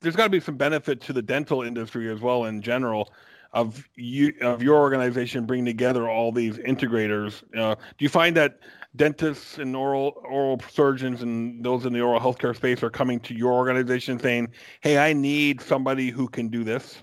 there's 0.00 0.16
got 0.16 0.24
to 0.24 0.30
be 0.30 0.40
some 0.40 0.56
benefit 0.56 1.00
to 1.02 1.12
the 1.12 1.22
dental 1.22 1.62
industry 1.62 2.10
as 2.10 2.20
well 2.20 2.44
in 2.44 2.62
general 2.62 3.12
of 3.52 3.88
you 3.96 4.32
of 4.40 4.62
your 4.62 4.76
organization 4.76 5.46
bringing 5.46 5.64
together 5.64 6.08
all 6.08 6.32
these 6.32 6.58
integrators. 6.58 7.42
Uh, 7.56 7.74
do 7.74 8.04
you 8.04 8.08
find 8.08 8.36
that 8.36 8.58
dentists 8.96 9.58
and 9.58 9.76
oral 9.76 10.22
oral 10.28 10.60
surgeons 10.70 11.22
and 11.22 11.64
those 11.64 11.84
in 11.84 11.92
the 11.92 12.00
oral 12.00 12.20
healthcare 12.20 12.54
space 12.54 12.82
are 12.82 12.90
coming 12.90 13.20
to 13.20 13.34
your 13.34 13.52
organization 13.52 14.18
saying, 14.18 14.48
"Hey, 14.80 14.98
I 14.98 15.12
need 15.12 15.60
somebody 15.60 16.10
who 16.10 16.28
can 16.28 16.48
do 16.48 16.64
this"? 16.64 17.02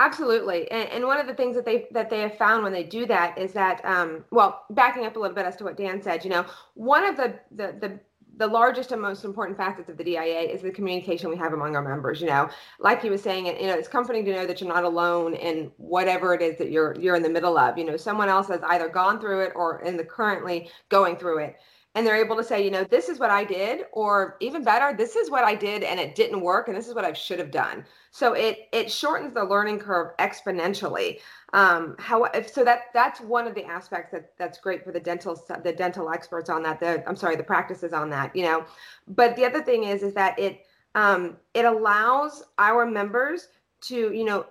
Absolutely, 0.00 0.70
and, 0.70 0.88
and, 0.90 1.04
one 1.04 1.18
of 1.18 1.26
the 1.26 1.34
things 1.34 1.56
that 1.56 1.64
they 1.64 1.88
that 1.90 2.08
they 2.08 2.20
have 2.20 2.38
found 2.38 2.62
when 2.62 2.72
they 2.72 2.84
do 2.84 3.04
that 3.06 3.36
is 3.36 3.52
that, 3.52 3.84
um, 3.84 4.24
well, 4.30 4.64
backing 4.70 5.04
up 5.04 5.16
a 5.16 5.18
little 5.18 5.34
bit 5.34 5.44
as 5.44 5.56
to 5.56 5.64
what 5.64 5.76
Dan 5.76 6.00
said, 6.00 6.22
you 6.22 6.30
know, 6.30 6.46
one 6.74 7.04
of 7.04 7.16
the 7.16 7.34
the, 7.50 7.74
the 7.80 8.00
the 8.38 8.46
largest 8.46 8.92
and 8.92 9.02
most 9.02 9.24
important 9.24 9.56
facets 9.56 9.88
of 9.88 9.96
the 9.96 10.04
DIA 10.04 10.40
is 10.40 10.62
the 10.62 10.70
communication 10.70 11.28
we 11.28 11.36
have 11.36 11.52
among 11.52 11.76
our 11.76 11.82
members. 11.82 12.20
You 12.20 12.28
know, 12.28 12.48
like 12.78 13.02
he 13.02 13.10
was 13.10 13.22
saying, 13.22 13.46
you 13.46 13.66
know, 13.66 13.74
it's 13.74 13.88
comforting 13.88 14.24
to 14.24 14.32
know 14.32 14.46
that 14.46 14.60
you're 14.60 14.72
not 14.72 14.84
alone 14.84 15.34
in 15.34 15.70
whatever 15.76 16.34
it 16.34 16.40
is 16.40 16.56
that 16.58 16.70
you're 16.70 16.96
you're 16.98 17.16
in 17.16 17.22
the 17.22 17.28
middle 17.28 17.58
of. 17.58 17.76
You 17.76 17.84
know, 17.84 17.96
someone 17.96 18.28
else 18.28 18.48
has 18.48 18.60
either 18.68 18.88
gone 18.88 19.20
through 19.20 19.40
it 19.40 19.52
or 19.54 19.80
in 19.82 19.96
the 19.96 20.04
currently 20.04 20.70
going 20.88 21.16
through 21.16 21.38
it 21.38 21.56
and 21.94 22.06
they're 22.06 22.22
able 22.22 22.36
to 22.36 22.44
say, 22.44 22.62
you 22.62 22.70
know, 22.70 22.84
this 22.84 23.08
is 23.08 23.18
what 23.18 23.30
I 23.30 23.42
did, 23.44 23.86
or 23.92 24.36
even 24.40 24.62
better, 24.62 24.96
this 24.96 25.16
is 25.16 25.30
what 25.30 25.42
I 25.42 25.56
did 25.56 25.82
and 25.82 25.98
it 25.98 26.14
didn't 26.14 26.40
work, 26.40 26.68
and 26.68 26.76
this 26.76 26.86
is 26.86 26.94
what 26.94 27.04
I 27.04 27.12
should 27.12 27.40
have 27.40 27.50
done. 27.50 27.84
So 28.10 28.32
it 28.32 28.68
it 28.72 28.90
shortens 28.90 29.34
the 29.34 29.44
learning 29.44 29.78
curve 29.80 30.16
exponentially. 30.18 31.20
Um, 31.52 31.96
how 31.98 32.24
if, 32.24 32.52
so 32.52 32.64
that 32.64 32.84
that's 32.94 33.20
one 33.20 33.46
of 33.46 33.54
the 33.54 33.64
aspects 33.64 34.12
that 34.12 34.32
that's 34.38 34.58
great 34.58 34.84
for 34.84 34.92
the 34.92 35.00
dental 35.00 35.40
the 35.62 35.72
dental 35.72 36.10
experts 36.10 36.50
on 36.50 36.62
that. 36.62 36.80
The 36.80 37.06
I'm 37.08 37.16
sorry, 37.16 37.36
the 37.36 37.42
practices 37.42 37.92
on 37.92 38.10
that. 38.10 38.34
You 38.34 38.44
know, 38.44 38.64
but 39.08 39.36
the 39.36 39.44
other 39.44 39.62
thing 39.62 39.84
is 39.84 40.02
is 40.02 40.14
that 40.14 40.38
it 40.38 40.66
um, 40.94 41.36
it 41.54 41.64
allows 41.64 42.44
our 42.58 42.86
members 42.86 43.48
to 43.82 44.12
you 44.12 44.24
know 44.24 44.46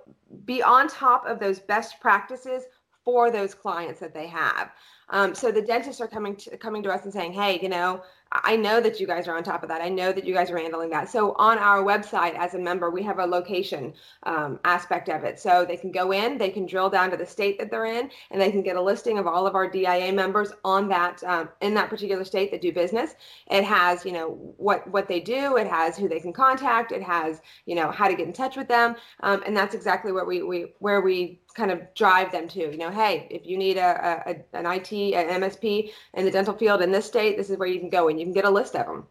be 0.45 0.61
on 0.63 0.87
top 0.87 1.25
of 1.25 1.39
those 1.39 1.59
best 1.59 1.99
practices 1.99 2.63
for 3.03 3.31
those 3.31 3.53
clients 3.53 3.99
that 4.01 4.13
they 4.13 4.27
have. 4.27 4.71
Um, 5.09 5.33
so 5.33 5.51
the 5.51 5.61
dentists 5.61 6.01
are 6.01 6.07
coming 6.07 6.35
to 6.35 6.57
coming 6.57 6.83
to 6.83 6.91
us 6.91 7.05
and 7.05 7.13
saying, 7.13 7.33
"Hey, 7.33 7.59
you 7.61 7.69
know, 7.69 8.03
I 8.31 8.55
know 8.55 8.79
that 8.81 8.99
you 8.99 9.07
guys 9.07 9.27
are 9.27 9.35
on 9.37 9.43
top 9.43 9.63
of 9.63 9.69
that. 9.69 9.81
I 9.81 9.89
know 9.89 10.11
that 10.11 10.25
you 10.25 10.33
guys 10.33 10.49
are 10.51 10.57
handling 10.57 10.89
that." 10.91 11.09
So 11.09 11.33
on 11.33 11.57
our 11.57 11.83
website, 11.83 12.35
as 12.35 12.53
a 12.53 12.59
member, 12.59 12.89
we 12.89 13.03
have 13.03 13.19
a 13.19 13.25
location 13.25 13.93
um, 14.23 14.59
aspect 14.65 15.09
of 15.09 15.23
it. 15.23 15.39
So 15.39 15.65
they 15.65 15.77
can 15.77 15.91
go 15.91 16.11
in, 16.11 16.37
they 16.37 16.49
can 16.49 16.65
drill 16.65 16.89
down 16.89 17.11
to 17.11 17.17
the 17.17 17.25
state 17.25 17.57
that 17.59 17.71
they're 17.71 17.85
in, 17.85 18.09
and 18.31 18.41
they 18.41 18.51
can 18.51 18.61
get 18.61 18.75
a 18.75 18.81
listing 18.81 19.17
of 19.17 19.27
all 19.27 19.47
of 19.47 19.55
our 19.55 19.69
DIA 19.69 20.11
members 20.11 20.51
on 20.63 20.87
that 20.89 21.23
um, 21.23 21.49
in 21.61 21.73
that 21.75 21.89
particular 21.89 22.23
state 22.23 22.51
that 22.51 22.61
do 22.61 22.71
business. 22.71 23.15
It 23.49 23.63
has, 23.63 24.05
you 24.05 24.11
know, 24.11 24.53
what 24.57 24.87
what 24.91 25.07
they 25.07 25.19
do. 25.19 25.57
It 25.57 25.67
has 25.67 25.97
who 25.97 26.07
they 26.07 26.19
can 26.19 26.33
contact. 26.33 26.91
It 26.91 27.03
has, 27.03 27.41
you 27.65 27.75
know, 27.75 27.91
how 27.91 28.07
to 28.07 28.15
get 28.15 28.27
in 28.27 28.33
touch 28.33 28.55
with 28.55 28.67
them, 28.67 28.95
um, 29.21 29.43
and 29.45 29.55
that's 29.55 29.75
exactly 29.75 30.11
what 30.11 30.27
we 30.27 30.43
we 30.43 30.73
where 30.79 31.01
we 31.01 31.39
kind 31.57 31.71
of 31.71 31.81
drive 31.95 32.31
them 32.31 32.47
to. 32.49 32.59
You 32.59 32.77
know, 32.77 32.91
hey, 32.91 33.27
if 33.29 33.45
you 33.45 33.57
need 33.57 33.77
a, 33.77 34.23
a 34.25 34.57
an 34.57 34.65
IT 34.65 34.91
an 34.93 35.41
MSP 35.41 35.91
in 36.13 36.25
the 36.25 36.31
dental 36.31 36.53
field 36.53 36.81
in 36.81 36.91
this 36.91 37.05
state, 37.05 37.35
this 37.35 37.49
is 37.49 37.57
where 37.57 37.67
you 37.67 37.79
can 37.79 37.89
go 37.89 38.07
and 38.07 38.19
you 38.19 38.25
can 38.25 38.33
get 38.33 38.45
a 38.45 38.49
list 38.49 38.75
of 38.75 38.85
them. 38.85 39.07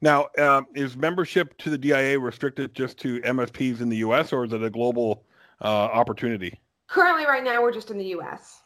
Now, 0.00 0.28
um, 0.38 0.66
is 0.74 0.96
membership 0.96 1.56
to 1.58 1.70
the 1.70 1.78
DIA 1.78 2.18
restricted 2.18 2.74
just 2.74 2.98
to 2.98 3.20
MSPs 3.20 3.80
in 3.80 3.88
the 3.88 3.98
U.S. 3.98 4.32
or 4.32 4.44
is 4.44 4.52
it 4.52 4.62
a 4.62 4.70
global 4.70 5.24
uh, 5.60 5.64
opportunity? 5.64 6.58
Currently, 6.88 7.24
right 7.24 7.44
now, 7.44 7.62
we're 7.62 7.72
just 7.72 7.90
in 7.90 7.98
the 7.98 8.06
U.S 8.06 8.59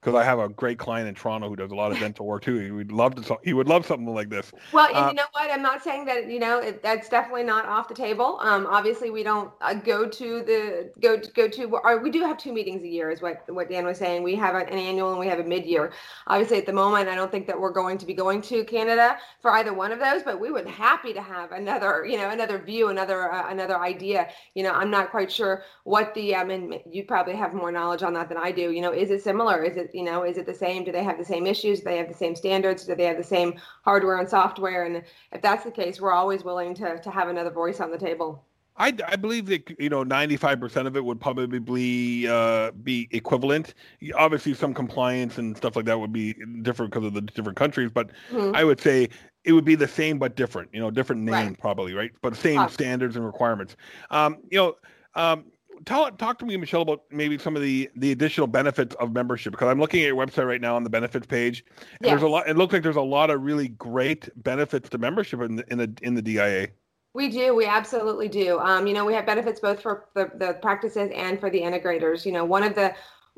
because 0.00 0.14
I 0.14 0.22
have 0.22 0.38
a 0.38 0.48
great 0.48 0.78
client 0.78 1.08
in 1.08 1.14
Toronto 1.14 1.48
who 1.48 1.56
does 1.56 1.72
a 1.72 1.74
lot 1.74 1.90
of 1.90 1.98
dental 1.98 2.24
work 2.24 2.42
too. 2.42 2.58
He 2.58 2.70
would 2.70 2.92
love 2.92 3.16
to. 3.16 3.38
He 3.42 3.52
would 3.52 3.66
love 3.66 3.84
something 3.84 4.14
like 4.14 4.30
this. 4.30 4.52
Well, 4.72 4.86
and 4.86 4.96
uh, 4.96 5.08
you 5.08 5.14
know 5.14 5.24
what? 5.32 5.50
I'm 5.50 5.62
not 5.62 5.82
saying 5.82 6.04
that 6.04 6.30
you 6.30 6.38
know 6.38 6.60
it, 6.60 6.82
that's 6.82 7.08
definitely 7.08 7.42
not 7.42 7.66
off 7.66 7.88
the 7.88 7.94
table. 7.94 8.38
Um, 8.40 8.66
obviously, 8.70 9.10
we 9.10 9.24
don't 9.24 9.50
uh, 9.60 9.74
go 9.74 10.08
to 10.08 10.42
the 10.42 10.92
go 11.00 11.20
go 11.34 11.48
to. 11.48 11.64
Or 11.82 12.00
we 12.00 12.10
do 12.10 12.20
have 12.20 12.38
two 12.38 12.52
meetings 12.52 12.82
a 12.82 12.88
year, 12.88 13.10
is 13.10 13.20
what 13.20 13.42
what 13.48 13.68
Dan 13.68 13.84
was 13.84 13.98
saying. 13.98 14.22
We 14.22 14.36
have 14.36 14.54
an, 14.54 14.68
an 14.68 14.78
annual 14.78 15.10
and 15.10 15.18
we 15.18 15.26
have 15.26 15.40
a 15.40 15.44
mid 15.44 15.66
year. 15.66 15.92
Obviously, 16.28 16.58
at 16.58 16.66
the 16.66 16.72
moment, 16.72 17.08
I 17.08 17.16
don't 17.16 17.30
think 17.30 17.48
that 17.48 17.58
we're 17.60 17.72
going 17.72 17.98
to 17.98 18.06
be 18.06 18.14
going 18.14 18.40
to 18.42 18.64
Canada 18.64 19.18
for 19.42 19.50
either 19.52 19.74
one 19.74 19.90
of 19.90 19.98
those. 19.98 20.22
But 20.22 20.38
we 20.38 20.52
would 20.52 20.68
happy 20.68 21.12
to 21.12 21.22
have 21.22 21.50
another, 21.50 22.06
you 22.06 22.18
know, 22.18 22.30
another 22.30 22.58
view, 22.58 22.88
another 22.88 23.32
uh, 23.32 23.50
another 23.50 23.80
idea. 23.80 24.28
You 24.54 24.62
know, 24.62 24.72
I'm 24.72 24.90
not 24.90 25.10
quite 25.10 25.32
sure 25.32 25.64
what 25.82 26.14
the. 26.14 26.36
I 26.36 26.44
mean, 26.44 26.78
you 26.88 27.02
probably 27.02 27.34
have 27.34 27.52
more 27.52 27.72
knowledge 27.72 28.04
on 28.04 28.12
that 28.12 28.28
than 28.28 28.38
I 28.38 28.52
do. 28.52 28.70
You 28.70 28.80
know, 28.80 28.92
is 28.92 29.10
it 29.10 29.24
similar? 29.24 29.64
Is 29.64 29.76
it 29.76 29.87
you 29.92 30.04
know, 30.04 30.22
is 30.22 30.38
it 30.38 30.46
the 30.46 30.54
same? 30.54 30.68
same? 30.68 30.84
Do 30.84 30.92
they 30.92 31.04
have 31.04 31.18
the 31.18 31.24
same 31.24 31.46
issues? 31.46 31.78
Do 31.78 31.84
they 31.84 31.96
have 31.96 32.08
the 32.08 32.14
same 32.14 32.34
standards? 32.34 32.84
Do 32.84 32.94
they 32.94 33.04
have 33.04 33.16
the 33.16 33.24
same 33.24 33.54
hardware 33.84 34.18
and 34.18 34.28
software? 34.28 34.84
And 34.84 35.02
if 35.32 35.42
that's 35.42 35.64
the 35.64 35.70
case, 35.70 36.00
we're 36.00 36.12
always 36.12 36.44
willing 36.44 36.74
to, 36.74 36.98
to 37.00 37.10
have 37.10 37.28
another 37.28 37.50
voice 37.50 37.80
on 37.80 37.90
the 37.90 37.98
table. 37.98 38.44
I, 38.80 38.92
I 39.08 39.16
believe 39.16 39.46
that 39.46 39.68
you 39.80 39.88
know 39.88 40.04
95% 40.04 40.86
of 40.86 40.96
it 40.96 41.04
would 41.04 41.20
probably 41.20 42.28
uh, 42.28 42.70
be 42.70 43.08
equivalent. 43.10 43.74
Obviously, 44.16 44.54
some 44.54 44.72
compliance 44.72 45.36
and 45.38 45.56
stuff 45.56 45.74
like 45.74 45.84
that 45.86 45.98
would 45.98 46.12
be 46.12 46.34
different 46.62 46.92
because 46.92 47.06
of 47.06 47.14
the 47.14 47.22
different 47.22 47.58
countries, 47.58 47.90
but 47.92 48.10
mm-hmm. 48.30 48.54
I 48.54 48.62
would 48.62 48.80
say 48.80 49.08
it 49.42 49.52
would 49.52 49.64
be 49.64 49.74
the 49.74 49.88
same 49.88 50.20
but 50.20 50.36
different. 50.36 50.68
You 50.72 50.78
know, 50.78 50.92
different 50.92 51.22
name 51.22 51.34
right. 51.34 51.58
probably, 51.58 51.92
right? 51.92 52.12
But 52.22 52.36
same 52.36 52.60
awesome. 52.60 52.74
standards 52.74 53.16
and 53.16 53.26
requirements. 53.26 53.74
Um, 54.10 54.36
you 54.48 54.58
know, 54.58 54.76
um, 55.16 55.46
tell 55.84 56.10
talk 56.12 56.38
to 56.38 56.46
me, 56.46 56.56
Michelle, 56.56 56.82
about 56.82 57.02
maybe 57.10 57.38
some 57.38 57.56
of 57.56 57.62
the 57.62 57.90
the 57.96 58.12
additional 58.12 58.46
benefits 58.46 58.94
of 58.96 59.12
membership 59.12 59.52
because 59.52 59.68
I'm 59.68 59.80
looking 59.80 60.00
at 60.00 60.06
your 60.06 60.16
website 60.16 60.46
right 60.46 60.60
now 60.60 60.76
on 60.76 60.84
the 60.84 60.90
benefits 60.90 61.26
page. 61.26 61.64
Yes. 62.00 62.10
There's 62.10 62.22
a 62.22 62.28
lot. 62.28 62.48
It 62.48 62.56
looks 62.56 62.72
like 62.72 62.82
there's 62.82 62.96
a 62.96 63.00
lot 63.00 63.30
of 63.30 63.42
really 63.42 63.68
great 63.68 64.28
benefits 64.42 64.88
to 64.90 64.98
membership 64.98 65.40
in 65.40 65.56
the 65.56 65.72
in 65.72 65.78
the 65.78 65.92
in 66.02 66.14
the 66.14 66.22
DIA. 66.22 66.68
We 67.14 67.30
do. 67.30 67.54
We 67.54 67.66
absolutely 67.66 68.28
do. 68.28 68.58
Um, 68.60 68.86
you 68.86 68.94
know, 68.94 69.04
we 69.04 69.14
have 69.14 69.26
benefits 69.26 69.60
both 69.60 69.80
for 69.80 70.06
the, 70.14 70.30
the 70.34 70.58
practices 70.60 71.10
and 71.14 71.40
for 71.40 71.50
the 71.50 71.60
integrators. 71.60 72.24
You 72.24 72.32
know, 72.32 72.44
one 72.44 72.62
of 72.62 72.74
the 72.74 72.94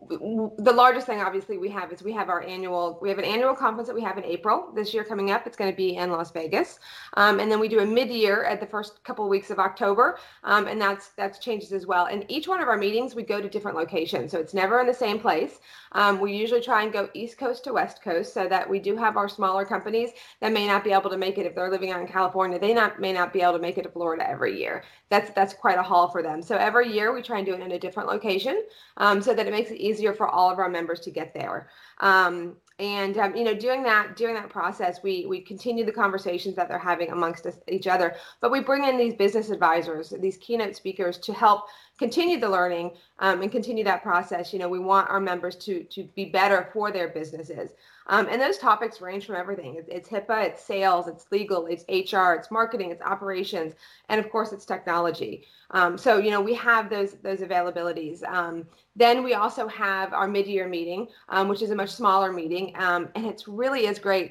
the 0.09 0.73
largest 0.73 1.07
thing 1.07 1.21
obviously 1.21 1.59
we 1.59 1.69
have 1.69 1.93
is 1.93 2.03
we 2.03 2.13
have 2.13 2.29
our 2.29 2.43
annual 2.43 2.99
we 3.03 3.09
have 3.09 3.19
an 3.19 3.25
annual 3.25 3.55
conference 3.55 3.87
that 3.87 3.95
we 3.95 4.03
have 4.03 4.17
in 4.19 4.25
april. 4.25 4.71
This 4.75 4.95
year 4.95 5.05
coming 5.05 5.31
up 5.31 5.47
it's 5.47 5.57
going 5.57 5.71
to 5.71 5.77
be 5.77 5.97
in 5.97 6.11
las 6.11 6.31
vegas. 6.31 6.79
Um, 7.15 7.39
and 7.39 7.51
then 7.51 7.61
we 7.61 7.69
do 7.69 7.81
a 7.81 7.87
mid-year 7.87 8.45
at 8.45 8.61
the 8.61 8.67
first 8.67 9.03
couple 9.05 9.25
of 9.25 9.31
weeks 9.31 9.51
of 9.51 9.59
october. 9.59 10.19
Um, 10.45 10.67
and 10.69 10.81
that's 10.81 11.09
that's 11.11 11.39
changes 11.39 11.73
as 11.73 11.87
well. 11.87 12.07
And 12.07 12.25
each 12.29 12.49
one 12.49 12.61
of 12.61 12.69
our 12.69 12.79
meetings 12.79 13.15
we 13.15 13.23
go 13.23 13.41
to 13.41 13.49
different 13.49 13.77
locations. 13.77 14.31
So 14.33 14.39
it's 14.39 14.55
never 14.55 14.81
in 14.81 14.87
the 14.87 14.95
same 14.95 15.19
place 15.19 15.61
um, 15.93 16.21
we 16.21 16.33
usually 16.33 16.61
try 16.61 16.83
and 16.83 16.93
go 16.93 17.09
east 17.15 17.39
coast 17.39 17.65
to 17.65 17.73
west 17.73 18.03
coast 18.03 18.33
so 18.35 18.49
that 18.49 18.69
we 18.69 18.79
do 18.79 18.97
have 18.97 19.17
our 19.17 19.29
smaller 19.29 19.65
companies 19.65 20.11
that 20.41 20.53
may 20.53 20.67
not 20.67 20.85
be 20.85 20.93
able 20.93 21.11
to 21.11 21.19
make 21.19 21.39
it 21.39 21.47
if 21.47 21.55
they're 21.55 21.71
living 21.71 21.91
out 21.91 22.01
in 22.01 22.07
california 22.07 22.59
they 22.59 22.75
not 22.75 23.01
may 23.01 23.13
not 23.13 23.33
be 23.33 23.41
able 23.41 23.55
to 23.55 23.59
make 23.59 23.79
it 23.79 23.83
to 23.83 23.91
florida 23.91 24.29
every 24.29 24.59
year 24.59 24.85
that's 25.09 25.31
that's 25.33 25.55
quite 25.55 25.79
a 25.79 25.83
haul 25.83 26.09
for 26.09 26.23
them 26.23 26.43
so 26.43 26.57
every 26.57 26.93
year 26.93 27.13
we 27.13 27.23
try 27.23 27.39
and 27.39 27.47
do 27.47 27.55
it 27.55 27.61
in 27.61 27.73
a 27.73 27.79
different 27.79 28.09
location 28.09 28.63
um, 29.01 29.23
so 29.23 29.35
that 29.35 29.47
it 29.47 29.51
makes 29.51 29.71
it 29.71 29.79
easier 29.79 30.13
for 30.15 30.29
all 30.29 30.51
of 30.51 30.59
our 30.59 30.69
members 30.69 31.01
to 31.01 31.11
get 31.11 31.35
there. 31.35 31.69
Um, 31.99 32.57
and 32.79 33.19
um, 33.19 33.37
you 33.37 33.45
know, 33.45 33.53
doing 33.53 33.83
that, 33.83 34.17
doing 34.17 34.35
that 34.35 34.49
process, 34.49 35.03
we 35.03 35.27
we 35.27 35.41
continue 35.41 35.85
the 35.85 35.93
conversations 35.93 36.57
that 36.57 36.69
they're 36.69 36.79
having 36.79 37.11
amongst 37.11 37.45
us, 37.45 37.59
each 37.69 37.87
other. 37.87 38.17
But 38.41 38.51
we 38.51 38.61
bring 38.61 38.85
in 38.85 38.97
these 38.97 39.15
business 39.15 39.51
advisors, 39.51 40.15
these 40.21 40.39
keynote 40.39 40.77
speakers, 40.77 41.19
to 41.19 41.35
help 41.35 41.65
continue 42.01 42.41
the 42.41 42.49
learning 42.49 42.93
um, 43.19 43.43
and 43.43 43.53
continue 43.53 43.85
that 43.85 44.03
process. 44.03 44.55
You 44.55 44.59
know, 44.59 44.71
we 44.71 44.79
want 44.79 45.11
our 45.11 45.21
members 45.21 45.55
to 45.57 45.85
to 45.85 46.05
be 46.17 46.25
better 46.25 46.71
for 46.73 46.91
their 46.91 47.09
businesses. 47.09 47.73
Um, 48.07 48.27
and 48.31 48.41
those 48.41 48.59
topics 48.59 49.01
range 49.01 49.27
from 49.27 49.37
everything. 49.37 49.77
It's, 49.77 49.89
it's, 49.89 50.09
HIPAA, 50.09 50.47
it's 50.47 50.65
sales, 50.65 51.07
it's 51.07 51.27
legal, 51.31 51.67
it's 51.67 51.85
HR, 51.89 52.33
it's 52.33 52.51
marketing, 52.51 52.91
it's 52.91 53.03
operations, 53.03 53.75
and 54.09 54.19
of 54.19 54.29
course, 54.33 54.51
it's 54.51 54.65
technology. 54.65 55.47
Um, 55.71 55.97
so 55.97 56.19
you 56.19 56.31
know 56.31 56.41
we 56.41 56.55
have 56.55 56.89
those 56.89 57.13
those 57.23 57.41
availabilities. 57.41 58.25
Um, 58.25 58.67
then 58.97 59.23
we 59.23 59.35
also 59.35 59.69
have 59.69 60.15
our 60.15 60.27
mid-year 60.27 60.67
meeting, 60.67 61.07
um, 61.29 61.49
which 61.49 61.63
is 61.63 61.71
a 61.71 61.77
much 61.77 61.91
smaller 61.91 62.33
meeting, 62.33 62.73
um, 62.77 63.09
and 63.15 63.27
it's 63.27 63.47
really 63.47 63.87
is 63.87 63.99
great. 63.99 64.31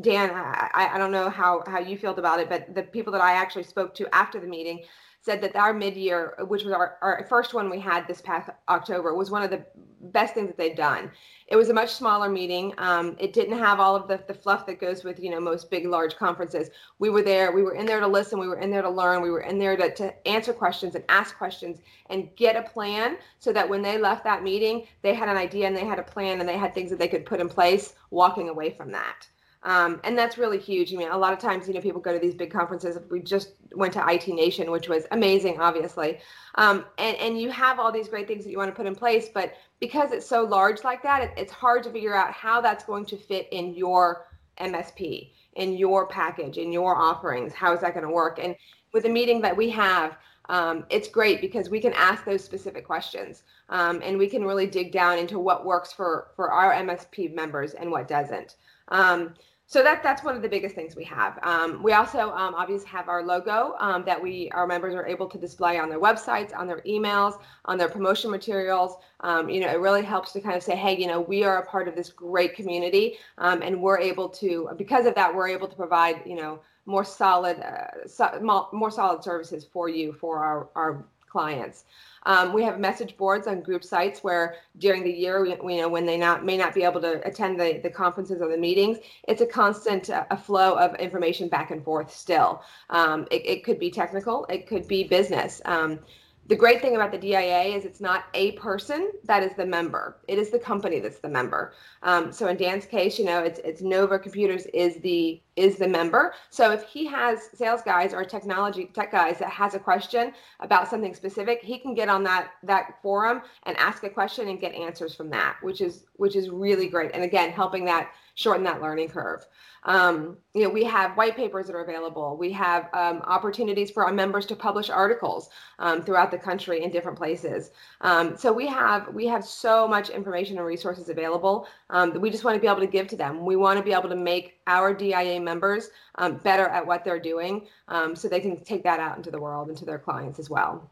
Dan, 0.00 0.30
I, 0.32 0.90
I 0.94 0.98
don't 0.98 1.12
know 1.12 1.28
how 1.30 1.62
how 1.66 1.78
you 1.78 1.96
felt 1.96 2.18
about 2.18 2.40
it, 2.40 2.48
but 2.48 2.74
the 2.74 2.82
people 2.82 3.12
that 3.12 3.20
I 3.20 3.34
actually 3.34 3.62
spoke 3.64 3.94
to 3.96 4.12
after 4.12 4.40
the 4.40 4.46
meeting 4.46 4.82
said 5.24 5.40
that 5.40 5.56
our 5.56 5.72
mid-year, 5.72 6.34
which 6.48 6.64
was 6.64 6.74
our, 6.74 6.98
our 7.00 7.24
first 7.30 7.54
one 7.54 7.70
we 7.70 7.80
had 7.80 8.06
this 8.06 8.20
past 8.20 8.50
October, 8.68 9.14
was 9.14 9.30
one 9.30 9.42
of 9.42 9.50
the 9.50 9.64
best 10.12 10.34
things 10.34 10.48
that 10.48 10.58
they've 10.58 10.76
done. 10.76 11.10
It 11.46 11.56
was 11.56 11.70
a 11.70 11.74
much 11.74 11.90
smaller 11.90 12.28
meeting. 12.28 12.74
Um, 12.76 13.16
it 13.18 13.32
didn't 13.32 13.58
have 13.58 13.80
all 13.80 13.96
of 13.96 14.06
the, 14.06 14.22
the 14.26 14.34
fluff 14.34 14.66
that 14.66 14.78
goes 14.78 15.02
with, 15.02 15.18
you 15.18 15.30
know, 15.30 15.40
most 15.40 15.70
big, 15.70 15.86
large 15.86 16.16
conferences. 16.16 16.68
We 16.98 17.08
were 17.08 17.22
there. 17.22 17.52
We 17.52 17.62
were 17.62 17.74
in 17.74 17.86
there 17.86 18.00
to 18.00 18.06
listen. 18.06 18.38
We 18.38 18.48
were 18.48 18.58
in 18.58 18.70
there 18.70 18.82
to 18.82 18.90
learn. 18.90 19.22
We 19.22 19.30
were 19.30 19.40
in 19.40 19.58
there 19.58 19.78
to, 19.78 19.94
to 19.94 20.28
answer 20.28 20.52
questions 20.52 20.94
and 20.94 21.04
ask 21.08 21.38
questions 21.38 21.78
and 22.10 22.28
get 22.36 22.56
a 22.56 22.62
plan 22.62 23.16
so 23.38 23.50
that 23.54 23.66
when 23.66 23.80
they 23.80 23.96
left 23.96 24.24
that 24.24 24.42
meeting, 24.42 24.86
they 25.00 25.14
had 25.14 25.30
an 25.30 25.38
idea 25.38 25.66
and 25.66 25.76
they 25.76 25.86
had 25.86 25.98
a 25.98 26.02
plan 26.02 26.40
and 26.40 26.48
they 26.48 26.58
had 26.58 26.74
things 26.74 26.90
that 26.90 26.98
they 26.98 27.08
could 27.08 27.24
put 27.24 27.40
in 27.40 27.48
place 27.48 27.94
walking 28.10 28.50
away 28.50 28.70
from 28.70 28.92
that. 28.92 29.26
Um, 29.64 29.98
and 30.04 30.16
that's 30.16 30.36
really 30.36 30.58
huge. 30.58 30.92
I 30.92 30.96
mean, 30.96 31.10
a 31.10 31.16
lot 31.16 31.32
of 31.32 31.38
times, 31.38 31.66
you 31.66 31.74
know, 31.74 31.80
people 31.80 32.00
go 32.00 32.12
to 32.12 32.18
these 32.18 32.34
big 32.34 32.50
conferences. 32.50 32.98
We 33.10 33.20
just 33.20 33.52
went 33.74 33.94
to 33.94 34.04
IT 34.06 34.28
Nation, 34.28 34.70
which 34.70 34.88
was 34.90 35.06
amazing, 35.10 35.58
obviously. 35.58 36.18
Um, 36.56 36.84
and, 36.98 37.16
and 37.16 37.40
you 37.40 37.50
have 37.50 37.80
all 37.80 37.90
these 37.90 38.08
great 38.08 38.28
things 38.28 38.44
that 38.44 38.50
you 38.50 38.58
want 38.58 38.70
to 38.70 38.76
put 38.76 38.86
in 38.86 38.94
place, 38.94 39.28
but 39.32 39.54
because 39.80 40.12
it's 40.12 40.26
so 40.26 40.44
large 40.44 40.84
like 40.84 41.02
that, 41.02 41.22
it, 41.22 41.30
it's 41.38 41.52
hard 41.52 41.82
to 41.84 41.90
figure 41.90 42.14
out 42.14 42.32
how 42.32 42.60
that's 42.60 42.84
going 42.84 43.06
to 43.06 43.16
fit 43.16 43.48
in 43.52 43.74
your 43.74 44.26
MSP, 44.58 45.30
in 45.54 45.72
your 45.78 46.06
package, 46.08 46.58
in 46.58 46.70
your 46.70 46.94
offerings. 46.94 47.54
How 47.54 47.72
is 47.72 47.80
that 47.80 47.94
going 47.94 48.06
to 48.06 48.12
work? 48.12 48.38
And 48.42 48.54
with 48.92 49.04
the 49.04 49.08
meeting 49.08 49.40
that 49.40 49.56
we 49.56 49.70
have, 49.70 50.18
um, 50.50 50.84
it's 50.90 51.08
great 51.08 51.40
because 51.40 51.70
we 51.70 51.80
can 51.80 51.94
ask 51.94 52.26
those 52.26 52.44
specific 52.44 52.84
questions 52.84 53.44
um, 53.70 54.02
and 54.04 54.18
we 54.18 54.28
can 54.28 54.44
really 54.44 54.66
dig 54.66 54.92
down 54.92 55.16
into 55.18 55.38
what 55.38 55.64
works 55.64 55.90
for 55.90 56.28
for 56.36 56.50
our 56.50 56.74
MSP 56.74 57.34
members 57.34 57.72
and 57.72 57.90
what 57.90 58.06
doesn't. 58.06 58.56
Um, 58.88 59.34
so 59.74 59.82
that 59.82 60.04
that's 60.04 60.22
one 60.22 60.36
of 60.36 60.42
the 60.42 60.48
biggest 60.48 60.76
things 60.76 60.94
we 60.94 61.02
have. 61.02 61.36
Um, 61.42 61.82
we 61.82 61.94
also 61.94 62.30
um, 62.30 62.54
obviously 62.54 62.88
have 62.90 63.08
our 63.08 63.24
logo 63.24 63.74
um, 63.80 64.04
that 64.04 64.22
we 64.22 64.48
our 64.52 64.68
members 64.68 64.94
are 64.94 65.04
able 65.04 65.26
to 65.28 65.36
display 65.36 65.80
on 65.80 65.88
their 65.88 65.98
websites, 65.98 66.56
on 66.56 66.68
their 66.68 66.80
emails, 66.82 67.40
on 67.64 67.76
their 67.76 67.88
promotion 67.88 68.30
materials. 68.30 68.98
Um, 69.18 69.48
you 69.48 69.58
know, 69.58 69.66
it 69.66 69.80
really 69.80 70.04
helps 70.04 70.30
to 70.34 70.40
kind 70.40 70.54
of 70.54 70.62
say, 70.62 70.76
hey, 70.76 70.96
you 70.96 71.08
know, 71.08 71.20
we 71.20 71.42
are 71.42 71.58
a 71.58 71.66
part 71.66 71.88
of 71.88 71.96
this 71.96 72.10
great 72.10 72.54
community, 72.54 73.16
um, 73.38 73.62
and 73.62 73.82
we're 73.82 73.98
able 73.98 74.28
to 74.28 74.70
because 74.78 75.06
of 75.06 75.16
that, 75.16 75.34
we're 75.34 75.48
able 75.48 75.66
to 75.66 75.74
provide 75.74 76.22
you 76.24 76.36
know 76.36 76.60
more 76.86 77.04
solid 77.04 77.58
uh, 77.58 78.06
so, 78.06 78.68
more 78.72 78.92
solid 78.92 79.24
services 79.24 79.64
for 79.64 79.88
you 79.88 80.12
for 80.12 80.38
our 80.38 80.68
our 80.76 81.04
clients. 81.34 81.84
Um, 82.26 82.52
we 82.52 82.62
have 82.62 82.78
message 82.78 83.16
boards 83.16 83.48
on 83.48 83.60
group 83.60 83.82
sites 83.82 84.22
where 84.22 84.54
during 84.78 85.02
the 85.02 85.10
year, 85.10 85.42
we, 85.42 85.74
you 85.74 85.82
know, 85.82 85.88
when 85.88 86.06
they 86.06 86.16
not 86.16 86.44
may 86.44 86.56
not 86.56 86.72
be 86.72 86.84
able 86.84 87.00
to 87.00 87.26
attend 87.26 87.58
the, 87.58 87.80
the 87.82 87.90
conferences 87.90 88.40
or 88.40 88.48
the 88.48 88.56
meetings, 88.56 88.98
it's 89.26 89.42
a 89.42 89.46
constant 89.46 90.10
uh, 90.10 90.24
a 90.30 90.36
flow 90.36 90.76
of 90.76 90.94
information 91.06 91.48
back 91.48 91.72
and 91.72 91.82
forth 91.82 92.14
still. 92.14 92.62
Um, 92.88 93.26
it, 93.32 93.44
it, 93.44 93.64
could 93.64 93.80
be 93.80 93.90
technical, 93.90 94.46
it 94.48 94.68
could 94.68 94.86
be 94.86 95.02
business. 95.02 95.60
Um, 95.64 95.98
the 96.46 96.56
great 96.56 96.80
thing 96.80 96.94
about 96.94 97.10
the 97.10 97.18
DIA 97.18 97.62
is 97.76 97.84
it's 97.84 98.00
not 98.00 98.26
a 98.34 98.52
person 98.52 99.10
that 99.24 99.42
is 99.42 99.52
the 99.56 99.66
member. 99.66 100.18
It 100.28 100.38
is 100.38 100.50
the 100.50 100.58
company 100.58 101.00
that's 101.00 101.18
the 101.18 101.28
member. 101.28 101.72
Um, 102.02 102.30
so 102.32 102.46
in 102.46 102.56
Dan's 102.56 102.86
case, 102.86 103.18
you 103.18 103.24
know, 103.24 103.42
it's 103.42 103.58
it's 103.64 103.82
Nova 103.82 104.20
Computers 104.20 104.66
is 104.66 105.00
the 105.00 105.42
is 105.56 105.76
the 105.76 105.88
member. 105.88 106.34
So 106.50 106.72
if 106.72 106.84
he 106.84 107.06
has 107.06 107.50
sales 107.54 107.82
guys 107.82 108.12
or 108.12 108.24
technology 108.24 108.86
tech 108.86 109.12
guys 109.12 109.38
that 109.38 109.50
has 109.50 109.74
a 109.74 109.78
question 109.78 110.32
about 110.60 110.88
something 110.88 111.14
specific, 111.14 111.62
he 111.62 111.78
can 111.78 111.94
get 111.94 112.08
on 112.08 112.24
that 112.24 112.50
that 112.64 113.00
forum 113.02 113.42
and 113.64 113.76
ask 113.76 114.02
a 114.04 114.10
question 114.10 114.48
and 114.48 114.60
get 114.60 114.74
answers 114.74 115.14
from 115.14 115.30
that, 115.30 115.56
which 115.62 115.80
is 115.80 116.04
which 116.16 116.36
is 116.36 116.48
really 116.50 116.88
great. 116.88 117.10
And 117.14 117.22
again, 117.22 117.50
helping 117.50 117.84
that 117.86 118.10
shorten 118.34 118.64
that 118.64 118.82
learning 118.82 119.08
curve. 119.08 119.46
Um, 119.84 120.38
you 120.54 120.62
know, 120.64 120.70
we 120.70 120.82
have 120.84 121.16
white 121.16 121.36
papers 121.36 121.66
that 121.66 121.76
are 121.76 121.84
available. 121.84 122.36
We 122.36 122.50
have 122.52 122.88
um, 122.94 123.20
opportunities 123.26 123.90
for 123.90 124.04
our 124.04 124.12
members 124.12 124.46
to 124.46 124.56
publish 124.56 124.88
articles 124.88 125.50
um, 125.78 126.02
throughout 126.02 126.30
the 126.30 126.38
country 126.38 126.82
in 126.82 126.90
different 126.90 127.18
places. 127.18 127.70
Um, 128.00 128.36
so 128.36 128.52
we 128.52 128.66
have 128.66 129.12
we 129.14 129.26
have 129.26 129.44
so 129.44 129.86
much 129.86 130.08
information 130.08 130.56
and 130.56 130.66
resources 130.66 131.10
available 131.10 131.66
um, 131.90 132.18
we 132.20 132.30
just 132.30 132.44
want 132.44 132.54
to 132.56 132.60
be 132.60 132.66
able 132.66 132.80
to 132.80 132.86
give 132.86 133.06
to 133.08 133.16
them. 133.16 133.44
We 133.44 133.56
want 133.56 133.78
to 133.78 133.84
be 133.84 133.92
able 133.92 134.08
to 134.08 134.16
make 134.16 134.60
our 134.66 134.94
DIA 134.94 135.40
members 135.40 135.90
um, 136.16 136.36
better 136.38 136.66
at 136.66 136.86
what 136.86 137.04
they're 137.04 137.20
doing, 137.20 137.66
so 138.14 138.28
they 138.28 138.40
can 138.40 138.62
take 138.64 138.82
that 138.84 139.00
out 139.00 139.16
into 139.16 139.30
the 139.30 139.40
world 139.40 139.68
and 139.68 139.76
to 139.78 139.84
their 139.84 139.98
clients 139.98 140.38
as 140.38 140.48
well. 140.48 140.90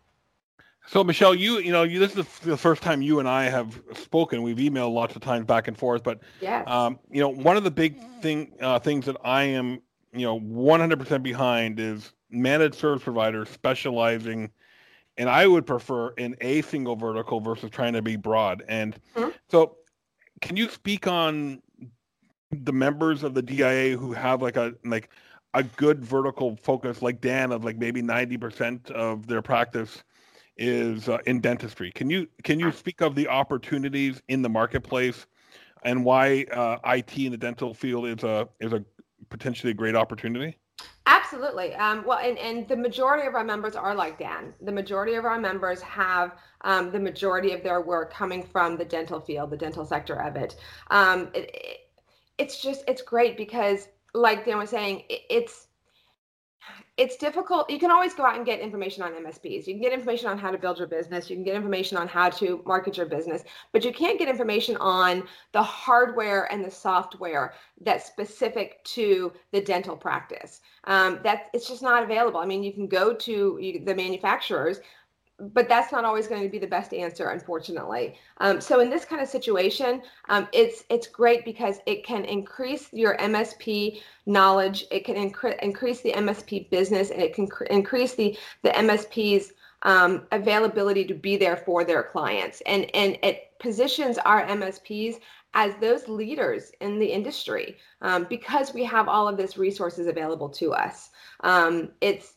So 0.87 1.05
Michelle, 1.05 1.35
you 1.35 1.59
you 1.59 1.71
know 1.71 1.85
you 1.85 1.99
this 1.99 2.17
is 2.17 2.27
the 2.41 2.57
first 2.57 2.83
time 2.83 3.03
you 3.03 3.21
and 3.21 3.29
I 3.29 3.45
have 3.45 3.81
spoken. 3.95 4.43
We've 4.43 4.57
emailed 4.57 4.93
lots 4.93 5.15
of 5.15 5.23
times 5.23 5.47
back 5.47 5.69
and 5.69 5.79
forth, 5.79 6.03
but 6.03 6.21
yeah, 6.41 6.63
um, 6.67 6.99
you 7.11 7.21
know 7.21 7.29
one 7.29 7.57
of 7.57 7.65
the 7.65 7.71
big 7.71 7.99
thing 8.21 8.53
uh, 8.61 8.79
things 8.79 9.07
that 9.07 9.17
I 9.25 9.45
am 9.45 9.81
you 10.13 10.27
know 10.27 10.39
100% 10.41 11.23
behind 11.23 11.79
is 11.79 12.13
managed 12.31 12.75
service 12.75 13.03
providers 13.03 13.49
specializing, 13.49 14.51
and 15.17 15.29
I 15.29 15.47
would 15.47 15.67
prefer 15.67 16.11
in 16.11 16.37
a 16.41 16.63
single 16.63 16.97
vertical 16.97 17.41
versus 17.41 17.71
trying 17.71 17.93
to 17.93 18.03
be 18.03 18.17
broad. 18.17 18.65
And 18.69 18.99
mm-hmm. 19.15 19.31
so, 19.51 19.77
can 20.43 20.57
you 20.57 20.69
speak 20.69 21.07
on 21.07 21.63
the 22.51 22.73
members 22.73 23.23
of 23.23 23.33
the 23.33 23.41
DIA 23.41 23.97
who 23.97 24.13
have 24.13 24.43
like 24.43 24.57
a 24.57 24.75
like 24.85 25.09
a 25.55 25.63
good 25.63 26.05
vertical 26.05 26.57
focus, 26.57 27.01
like 27.01 27.21
Dan, 27.21 27.53
of 27.53 27.65
like 27.65 27.77
maybe 27.77 28.03
90% 28.03 28.91
of 28.91 29.27
their 29.27 29.43
practice? 29.43 30.03
is 30.57 31.09
uh, 31.09 31.19
in 31.27 31.41
dentistry. 31.41 31.91
Can 31.93 32.11
you 32.11 32.29
can 32.43 32.61
you 32.61 32.71
speak 32.73 33.01
of 33.01 33.15
the 33.15 33.29
opportunities 33.29 34.23
in 34.29 34.43
the 34.43 34.49
marketplace 34.49 35.27
and 35.83 36.05
why 36.05 36.45
uh, 36.53 36.79
IT 36.85 37.17
in 37.19 37.33
the 37.33 37.39
dental 37.39 37.75
field 37.75 38.07
is 38.07 38.23
a 38.23 38.49
is 38.61 38.73
a 38.73 38.85
potentially 39.29 39.71
a 39.71 39.75
great 39.75 39.97
opportunity? 39.97 40.59
Absolutely. 41.07 41.75
Um, 41.75 42.05
well, 42.07 42.19
and, 42.19 42.38
and 42.38 42.69
the 42.69 42.76
majority 42.76 43.26
of 43.26 43.35
our 43.35 43.43
members 43.45 43.75
are 43.75 43.95
like 43.95 44.19
Dan. 44.19 44.55
The 44.61 44.73
majority 44.73 45.14
of 45.14 45.25
our 45.25 45.38
members 45.38 45.81
have 45.83 46.37
um, 46.62 46.93
the 46.93 47.00
majority 47.00 47.52
of 47.52 47.62
their 47.62 47.81
work 47.81 48.12
coming 48.12 48.43
from 48.43 48.76
the 48.76 48.85
dental 48.85 49.21
field, 49.21 49.50
the 49.50 49.57
dental 49.57 49.85
sector 49.85 50.14
of 50.14 50.37
it. 50.37 50.57
Um, 50.91 51.29
it, 51.35 51.50
it 51.52 51.79
it's 52.38 52.62
just 52.62 52.85
it's 52.88 53.02
great 53.02 53.37
because, 53.37 53.88
like 54.14 54.45
Dan 54.45 54.59
was 54.59 54.71
saying, 54.71 55.02
it, 55.09 55.23
it's 55.29 55.67
it's 56.99 57.17
difficult. 57.17 57.71
You 57.71 57.79
can 57.79 57.91
always 57.91 58.13
go 58.13 58.25
out 58.25 58.37
and 58.37 58.45
get 58.45 58.61
information 58.61 59.03
on 59.03 59.13
MSPs. 59.13 59.67
You 59.67 59.75
can 59.75 59.81
get 59.81 59.95
information 59.95 60.29
on 60.29 60.37
how 60.37 60.51
to 60.51 60.59
build 60.59 60.79
your 60.79 60.87
business. 60.87 61.31
You 61.31 61.37
can 61.37 61.45
get 61.45 61.55
information 61.55 61.97
on 61.97 62.07
how 62.07 62.29
to 62.31 62.63
market 62.67 62.99
your 62.99 63.07
business, 63.07 63.45
but 63.73 63.83
you 63.83 63.93
can't 63.93 64.19
get 64.19 64.29
information 64.29 64.77
on 64.77 65.23
the 65.53 65.63
hardware 65.63 66.53
and 66.53 66.63
the 66.63 66.71
software 66.71 67.55
that's 67.81 68.07
specific 68.07 68.85
to 68.85 69.33
the 69.53 69.61
dental 69.63 69.97
practice. 69.97 70.61
Um, 70.85 71.21
that 71.25 71.49
it's 71.55 71.67
just 71.67 71.83
not 71.83 72.03
available. 72.03 72.41
I 72.41 72.47
mean, 72.47 72.63
you 72.63 72.75
can 72.75 72.89
go 72.89 73.15
to 73.15 73.59
you, 73.59 73.83
the 73.83 73.95
manufacturers, 73.95 74.81
but 75.43 75.69
that's 75.69 75.93
not 75.93 76.05
always 76.05 76.29
going 76.29 76.43
to 76.43 76.49
be 76.49 76.59
the 76.59 76.67
best 76.67 76.95
answer, 76.95 77.31
unfortunately. 77.31 78.15
Um, 78.39 78.61
so 78.61 78.81
in 78.81 78.91
this 78.91 79.05
kind 79.05 79.21
of 79.21 79.29
situation, 79.29 80.03
um, 80.29 80.49
it's 80.53 80.85
it's 80.89 81.07
great 81.07 81.45
because 81.45 81.79
it 81.87 82.05
can 82.05 82.25
increase 82.25 82.93
your 82.93 83.17
MSP 83.17 84.01
knowledge. 84.27 84.87
It 84.91 85.05
can 85.05 85.17
incre- 85.17 85.59
increase 85.61 86.01
the 86.01 86.13
MSP 86.13 86.71
business, 86.71 87.11
and 87.11 87.21
it 87.21 87.35
can 87.35 87.49
cr- 87.49 87.65
increase 87.65 88.15
the 88.15 88.39
the 88.63 88.71
MSP's 88.71 89.53
um, 89.83 90.27
availability 90.31 91.05
to 91.07 91.15
be 91.15 91.37
there 91.37 91.57
for 91.57 91.85
their 91.85 92.05
clients. 92.05 92.63
And 92.67 92.87
and 92.95 93.19
it 93.23 93.59
positions 93.59 94.19
our 94.19 94.47
MSPs 94.47 95.17
as 95.55 95.75
those 95.81 96.09
leaders 96.09 96.73
in 96.81 96.99
the 96.99 97.07
industry 97.07 97.77
um, 98.01 98.27
because 98.29 98.73
we 98.73 98.85
have 98.85 99.09
all 99.09 99.29
of 99.29 99.37
this 99.37 99.59
resources 99.59 100.07
available 100.07 100.49
to 100.49 100.73
us. 100.73 101.11
Um, 101.41 101.91
it's 102.01 102.35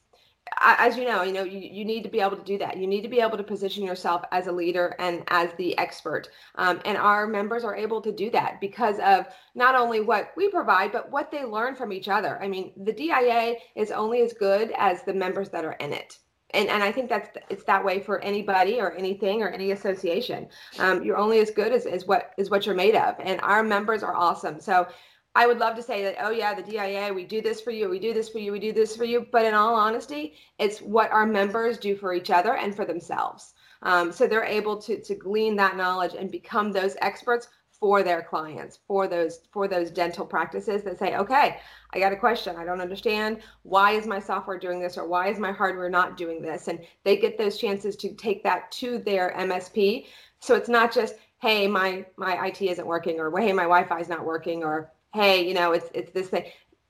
as 0.61 0.97
you 0.97 1.05
know, 1.05 1.23
you 1.23 1.33
know, 1.33 1.43
you, 1.43 1.59
you 1.59 1.85
need 1.85 2.03
to 2.03 2.09
be 2.09 2.19
able 2.19 2.37
to 2.37 2.43
do 2.43 2.57
that. 2.57 2.77
You 2.77 2.87
need 2.87 3.01
to 3.01 3.09
be 3.09 3.19
able 3.19 3.37
to 3.37 3.43
position 3.43 3.83
yourself 3.83 4.23
as 4.31 4.47
a 4.47 4.51
leader 4.51 4.95
and 4.99 5.23
as 5.27 5.49
the 5.57 5.77
expert. 5.77 6.29
Um, 6.55 6.81
and 6.85 6.97
our 6.97 7.27
members 7.27 7.63
are 7.63 7.75
able 7.75 8.01
to 8.01 8.11
do 8.11 8.29
that 8.31 8.61
because 8.61 8.99
of 8.99 9.27
not 9.55 9.75
only 9.75 10.01
what 10.01 10.31
we 10.37 10.49
provide, 10.49 10.91
but 10.91 11.11
what 11.11 11.31
they 11.31 11.43
learn 11.43 11.75
from 11.75 11.91
each 11.91 12.07
other. 12.07 12.41
I 12.41 12.47
mean, 12.47 12.71
the 12.77 12.93
DIA 12.93 13.55
is 13.75 13.91
only 13.91 14.21
as 14.21 14.33
good 14.33 14.71
as 14.77 15.03
the 15.03 15.13
members 15.13 15.49
that 15.49 15.65
are 15.65 15.73
in 15.73 15.93
it. 15.93 16.17
And, 16.51 16.69
and 16.69 16.83
I 16.83 16.91
think 16.91 17.09
that's 17.09 17.29
it's 17.49 17.63
that 17.65 17.83
way 17.83 17.99
for 17.99 18.19
anybody 18.21 18.79
or 18.79 18.93
anything 18.93 19.41
or 19.41 19.49
any 19.49 19.71
association. 19.71 20.47
Um, 20.79 21.03
you're 21.03 21.17
only 21.17 21.39
as 21.39 21.51
good 21.51 21.73
as, 21.73 21.85
as 21.85 22.05
what 22.05 22.31
is 22.37 22.49
what 22.49 22.65
you're 22.65 22.75
made 22.75 22.95
of. 22.95 23.15
And 23.19 23.41
our 23.41 23.63
members 23.63 24.03
are 24.03 24.15
awesome. 24.15 24.59
So 24.59 24.87
I 25.35 25.47
would 25.47 25.59
love 25.59 25.75
to 25.75 25.83
say 25.83 26.01
that, 26.03 26.15
oh, 26.21 26.31
yeah, 26.31 26.53
the 26.53 26.63
DIA, 26.63 27.13
we 27.13 27.25
do 27.25 27.41
this 27.41 27.59
for 27.59 27.71
you, 27.71 27.89
we 27.89 27.99
do 27.99 28.13
this 28.13 28.29
for 28.29 28.39
you, 28.39 28.53
we 28.53 28.59
do 28.59 28.71
this 28.71 28.95
for 28.95 29.03
you. 29.03 29.27
But 29.31 29.45
in 29.45 29.53
all 29.53 29.75
honesty, 29.75 30.35
it's 30.57 30.79
what 30.79 31.11
our 31.11 31.25
members 31.25 31.77
do 31.77 31.95
for 31.97 32.13
each 32.13 32.31
other 32.31 32.55
and 32.55 32.73
for 32.73 32.85
themselves. 32.85 33.53
Um, 33.81 34.11
so 34.13 34.25
they're 34.25 34.45
able 34.45 34.81
to, 34.81 35.01
to 35.01 35.15
glean 35.15 35.57
that 35.57 35.75
knowledge 35.75 36.13
and 36.17 36.31
become 36.31 36.71
those 36.71 36.95
experts 37.01 37.49
for 37.79 38.03
their 38.03 38.21
clients, 38.21 38.79
for 38.87 39.07
those 39.07 39.41
for 39.51 39.67
those 39.67 39.91
dental 39.91 40.25
practices 40.25 40.83
that 40.83 40.97
say, 40.97 41.17
okay, 41.17 41.59
I 41.93 41.99
got 41.99 42.13
a 42.13 42.17
question, 42.17 42.55
I 42.55 42.63
don't 42.63 42.81
understand. 42.81 43.41
Why 43.63 43.91
is 43.91 44.07
my 44.07 44.19
software 44.19 44.57
doing 44.57 44.79
this, 44.79 44.97
or 44.97 45.07
why 45.07 45.27
is 45.27 45.39
my 45.39 45.51
hardware 45.51 45.89
not 45.89 46.15
doing 46.15 46.41
this? 46.41 46.69
And 46.69 46.79
they 47.03 47.17
get 47.17 47.37
those 47.37 47.57
chances 47.57 47.95
to 47.97 48.13
take 48.13 48.43
that 48.43 48.71
to 48.73 48.99
their 48.99 49.33
MSP. 49.37 50.05
So 50.39 50.55
it's 50.55 50.69
not 50.69 50.93
just, 50.93 51.15
hey, 51.41 51.67
my 51.67 52.05
my 52.15 52.47
IT 52.47 52.61
isn't 52.61 52.87
working, 52.87 53.19
or 53.19 53.29
hey, 53.37 53.51
my 53.51 53.63
Wi-Fi 53.63 53.99
is 53.99 54.09
not 54.09 54.25
working, 54.25 54.63
or 54.63 54.91
hey, 55.15 55.47
you 55.47 55.53
know, 55.53 55.71
it's 55.71 55.89
it's 55.93 56.11
this 56.11 56.27
thing. 56.27 56.45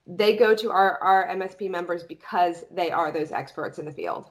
They 0.06 0.36
go 0.36 0.54
to 0.54 0.70
our 0.70 0.98
our 0.98 1.28
MSP 1.28 1.70
members 1.70 2.02
because 2.02 2.64
they 2.70 2.90
are 2.90 3.10
those 3.10 3.32
experts 3.32 3.78
in 3.78 3.84
the 3.84 3.92
field. 3.92 4.30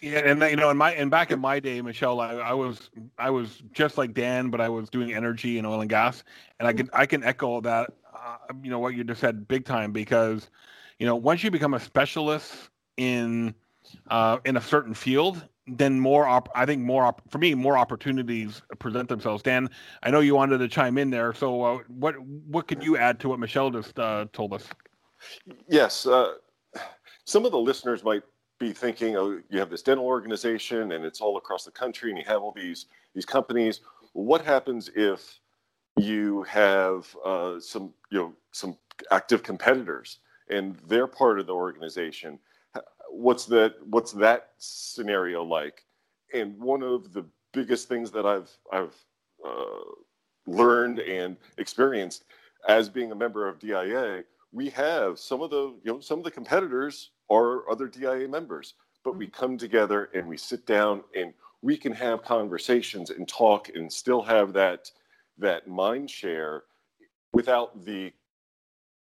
Yeah, 0.00 0.20
and 0.20 0.40
you 0.42 0.56
know, 0.56 0.70
in 0.70 0.78
my 0.78 0.92
and 0.92 1.10
back 1.10 1.30
in 1.30 1.40
my 1.40 1.60
day, 1.60 1.82
Michelle, 1.82 2.20
I, 2.20 2.32
I, 2.32 2.52
was 2.54 2.90
I 3.18 3.28
was 3.28 3.62
just 3.72 3.98
like 3.98 4.14
Dan, 4.14 4.48
but 4.48 4.60
I 4.60 4.68
was 4.68 4.88
doing 4.88 5.12
energy 5.12 5.58
and 5.58 5.66
oil 5.66 5.82
and 5.82 5.90
gas, 5.90 6.24
and 6.58 6.66
I 6.66 6.72
can 6.72 6.88
I 6.94 7.04
can 7.04 7.22
echo 7.22 7.60
that, 7.60 7.92
uh, 8.14 8.36
you 8.62 8.70
know, 8.70 8.78
what 8.78 8.94
you 8.94 9.04
just 9.04 9.20
said, 9.20 9.46
big 9.46 9.66
time, 9.66 9.92
because, 9.92 10.48
you 10.98 11.06
know, 11.06 11.16
once 11.16 11.44
you 11.44 11.50
become 11.50 11.74
a 11.74 11.80
specialist 11.80 12.70
in 12.96 13.54
uh, 14.08 14.38
in 14.46 14.56
a 14.56 14.60
certain 14.60 14.94
field, 14.94 15.44
then 15.76 16.00
more 16.00 16.26
op- 16.26 16.48
I 16.54 16.66
think 16.66 16.82
more 16.82 17.04
op- 17.04 17.22
for 17.30 17.38
me 17.38 17.54
more 17.54 17.78
opportunities 17.78 18.62
present 18.78 19.08
themselves. 19.08 19.42
Dan, 19.42 19.70
I 20.02 20.10
know 20.10 20.20
you 20.20 20.34
wanted 20.34 20.58
to 20.58 20.68
chime 20.68 20.98
in 20.98 21.10
there, 21.10 21.32
so 21.32 21.62
uh, 21.62 21.78
what 21.88 22.14
what 22.20 22.66
could 22.66 22.82
you 22.82 22.96
add 22.96 23.20
to 23.20 23.28
what 23.28 23.38
Michelle 23.38 23.70
just 23.70 23.98
uh, 23.98 24.26
told 24.32 24.52
us? 24.52 24.68
Yes, 25.68 26.06
uh, 26.06 26.34
some 27.24 27.44
of 27.44 27.52
the 27.52 27.58
listeners 27.58 28.02
might 28.02 28.22
be 28.58 28.72
thinking, 28.72 29.16
oh, 29.16 29.40
you 29.48 29.58
have 29.58 29.70
this 29.70 29.82
dental 29.82 30.04
organization 30.04 30.92
and 30.92 31.04
it's 31.04 31.20
all 31.20 31.36
across 31.36 31.64
the 31.64 31.70
country, 31.70 32.10
and 32.10 32.18
you 32.18 32.24
have 32.26 32.42
all 32.42 32.52
these 32.54 32.86
these 33.14 33.26
companies. 33.26 33.80
What 34.12 34.44
happens 34.44 34.90
if 34.94 35.40
you 35.96 36.42
have 36.44 37.14
uh, 37.24 37.60
some 37.60 37.92
you 38.10 38.18
know 38.18 38.32
some 38.52 38.76
active 39.10 39.42
competitors 39.42 40.18
and 40.48 40.76
they're 40.88 41.06
part 41.06 41.38
of 41.40 41.46
the 41.46 41.54
organization? 41.54 42.38
What's 43.10 43.44
that 43.46 43.74
what's 43.86 44.12
that 44.12 44.50
scenario 44.58 45.42
like? 45.42 45.84
And 46.32 46.58
one 46.58 46.82
of 46.82 47.12
the 47.12 47.24
biggest 47.52 47.88
things 47.88 48.10
that 48.10 48.26
i've 48.26 48.50
i've 48.72 48.94
uh, 49.46 49.84
learned 50.46 51.00
and 51.00 51.36
experienced 51.58 52.24
as 52.68 52.88
being 52.88 53.12
a 53.12 53.14
member 53.14 53.48
of 53.48 53.58
dia 53.58 54.22
we 54.52 54.68
have 54.68 55.18
some 55.18 55.40
of 55.42 55.50
the 55.50 55.74
you 55.84 55.92
know 55.92 56.00
some 56.00 56.18
of 56.18 56.24
the 56.24 56.30
competitors 56.30 57.10
are 57.30 57.68
other 57.70 57.88
dia 57.88 58.28
members 58.28 58.74
but 59.04 59.16
we 59.16 59.26
come 59.26 59.56
together 59.56 60.10
and 60.14 60.26
we 60.26 60.36
sit 60.36 60.66
down 60.66 61.02
and 61.16 61.32
we 61.62 61.76
can 61.76 61.92
have 61.92 62.22
conversations 62.22 63.10
and 63.10 63.28
talk 63.28 63.68
and 63.74 63.92
still 63.92 64.22
have 64.22 64.52
that 64.52 64.90
that 65.38 65.66
mind 65.66 66.10
share 66.10 66.64
without 67.32 67.84
the 67.84 68.12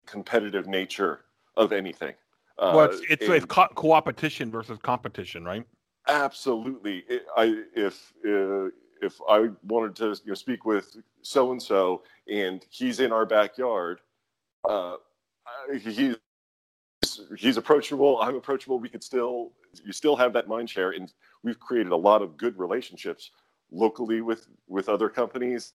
competitive 0.05 0.67
nature 0.67 1.21
of 1.55 1.71
anything 1.71 2.13
uh, 2.57 2.73
well, 2.75 2.85
it's 2.85 3.01
it's, 3.09 3.25
and, 3.25 3.33
it's 3.33 3.45
co- 3.45 3.69
co-opetition 3.75 4.51
versus 4.51 4.77
competition, 4.81 5.43
right? 5.43 5.63
Absolutely. 6.07 7.03
It, 7.07 7.25
I 7.35 7.63
if 7.75 8.13
uh, 8.25 8.69
if 9.01 9.19
I 9.29 9.49
wanted 9.63 9.95
to 9.97 10.09
you 10.23 10.31
know, 10.31 10.33
speak 10.33 10.65
with 10.65 10.97
so 11.21 11.51
and 11.51 11.61
so 11.61 12.03
and 12.31 12.65
he's 12.69 12.99
in 12.99 13.11
our 13.11 13.25
backyard, 13.25 14.01
uh, 14.67 14.95
he's 15.81 16.15
he's 17.37 17.57
approachable. 17.57 18.21
I'm 18.21 18.35
approachable. 18.35 18.79
We 18.79 18.89
could 18.89 19.03
still 19.03 19.51
you 19.83 19.91
still 19.91 20.15
have 20.15 20.33
that 20.33 20.47
mind 20.47 20.69
share, 20.69 20.91
and 20.91 21.11
we've 21.43 21.59
created 21.59 21.91
a 21.91 21.97
lot 21.97 22.21
of 22.21 22.37
good 22.37 22.57
relationships 22.57 23.31
locally 23.71 24.21
with 24.21 24.47
with 24.67 24.89
other 24.89 25.09
companies 25.09 25.73